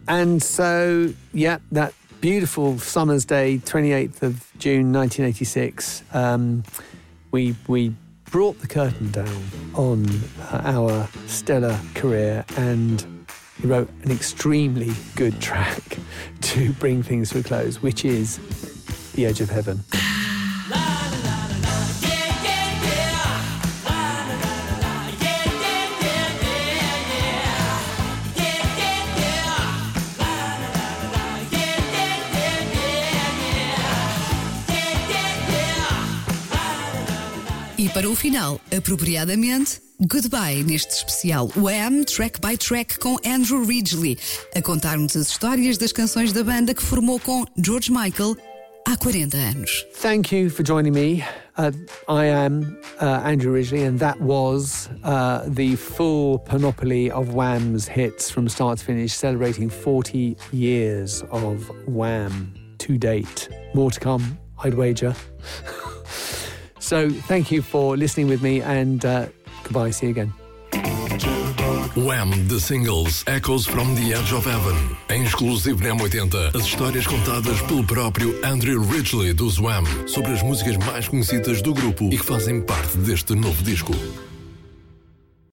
and 0.07 0.43
so, 0.43 1.13
yeah, 1.33 1.59
that 1.73 1.95
beautiful 2.21 2.79
summer's 2.79 3.25
day, 3.25 3.59
28th 3.59 4.23
of 4.23 4.53
June 4.59 4.93
1986, 4.93 6.03
um, 6.13 6.65
we, 7.31 7.55
we 7.67 7.95
brought 8.27 8.61
the 8.61 8.67
curtain 8.67 9.11
down 9.11 9.45
on 9.75 10.07
our 10.51 11.09
stellar 11.27 11.79
career 11.95 12.45
and 12.57 13.18
he 13.61 13.67
wrote 13.67 13.91
an 14.05 14.11
extremely 14.11 14.93
good 15.17 15.41
track 15.41 15.99
to 16.41 16.73
bring 16.75 17.03
things 17.03 17.31
to 17.31 17.41
a 17.41 17.43
close, 17.43 17.83
which 17.83 18.05
is 18.05 18.39
The 19.15 19.27
Edge 19.27 19.41
of 19.41 19.51
Heaven. 19.51 19.85
E 37.81 37.89
para 37.91 38.11
o 38.11 38.15
final, 38.15 38.61
apropriadamente, 38.71 39.88
goodbye 40.07 40.63
neste 40.65 40.93
especial 40.93 41.51
Wham! 41.57 42.05
Track 42.05 42.41
by 42.41 42.57
Track 42.57 42.99
com 43.01 43.17
Andrew 43.27 43.65
Ridgeley, 43.65 44.17
a 44.55 44.63
contar-nos 44.63 45.17
as 45.17 45.29
histórias 45.29 45.77
das 45.77 45.93
canções 45.93 46.33
da 46.33 46.45
banda 46.45 46.73
que 46.73 46.83
formou 46.83 47.19
com 47.19 47.45
George 47.57 47.91
Michael 47.91 48.37
há 48.87 48.97
40 48.97 49.37
anos. 49.37 49.87
Thank 49.95 50.35
you 50.35 50.51
for 50.51 50.63
joining 50.63 50.93
me. 50.93 51.25
Uh, 51.57 51.73
I 52.09 52.27
am 52.27 52.79
uh, 53.01 53.23
Andrew 53.25 53.53
Ridgeley, 53.53 53.83
and 53.83 53.99
that 53.99 54.21
was 54.21 54.89
uh, 55.03 55.45
the 55.49 55.75
full 55.75 56.39
panoply 56.39 57.11
of 57.11 57.35
Wham's 57.35 57.89
hits 57.89 58.31
from 58.31 58.49
start 58.49 58.79
to 58.79 58.85
finish, 58.85 59.13
celebrating 59.13 59.69
40 59.69 60.37
years 60.53 61.25
of 61.33 61.69
Wham 61.89 62.55
to 62.79 62.97
date. 62.99 63.49
More 63.75 63.91
to 63.91 63.99
come, 63.99 64.39
I'd 64.63 64.75
wager. 64.75 65.17
so, 66.79 67.11
thank 67.11 67.51
you 67.51 67.63
for 67.63 67.97
listening 67.97 68.29
with 68.29 68.43
me, 68.43 68.63
and 68.63 69.05
uh, 69.05 69.27
goodbye. 69.69 69.91
See 69.91 70.07
you 70.07 70.13
again. 70.13 70.33
Wham! 71.97 72.31
The 72.49 72.61
Singles 72.61 73.25
Echoes 73.27 73.67
from 73.67 73.95
the 73.95 74.15
Edge 74.15 74.33
of 74.33 74.47
Heaven. 74.49 74.97
Em 75.09 75.25
exclusivo 75.25 75.83
na 75.83 75.95
M80, 75.97 76.55
as 76.55 76.65
histórias 76.65 77.07
contadas 77.07 77.61
pelo 77.63 77.85
próprio 77.85 78.39
Andrew 78.45 78.81
Ridgely 78.83 79.33
dos 79.33 79.59
Wham! 79.59 79.85
sobre 80.07 80.33
as 80.33 80.43
músicas 80.43 80.77
mais 80.77 81.09
conhecidas 81.09 81.61
do 81.61 81.75
grupo 81.75 82.05
e 82.13 82.19
que 82.19 82.25
fazem 82.25 82.61
parte 82.61 82.97
deste 82.99 83.35
novo 83.35 83.63
disco. 83.63 83.93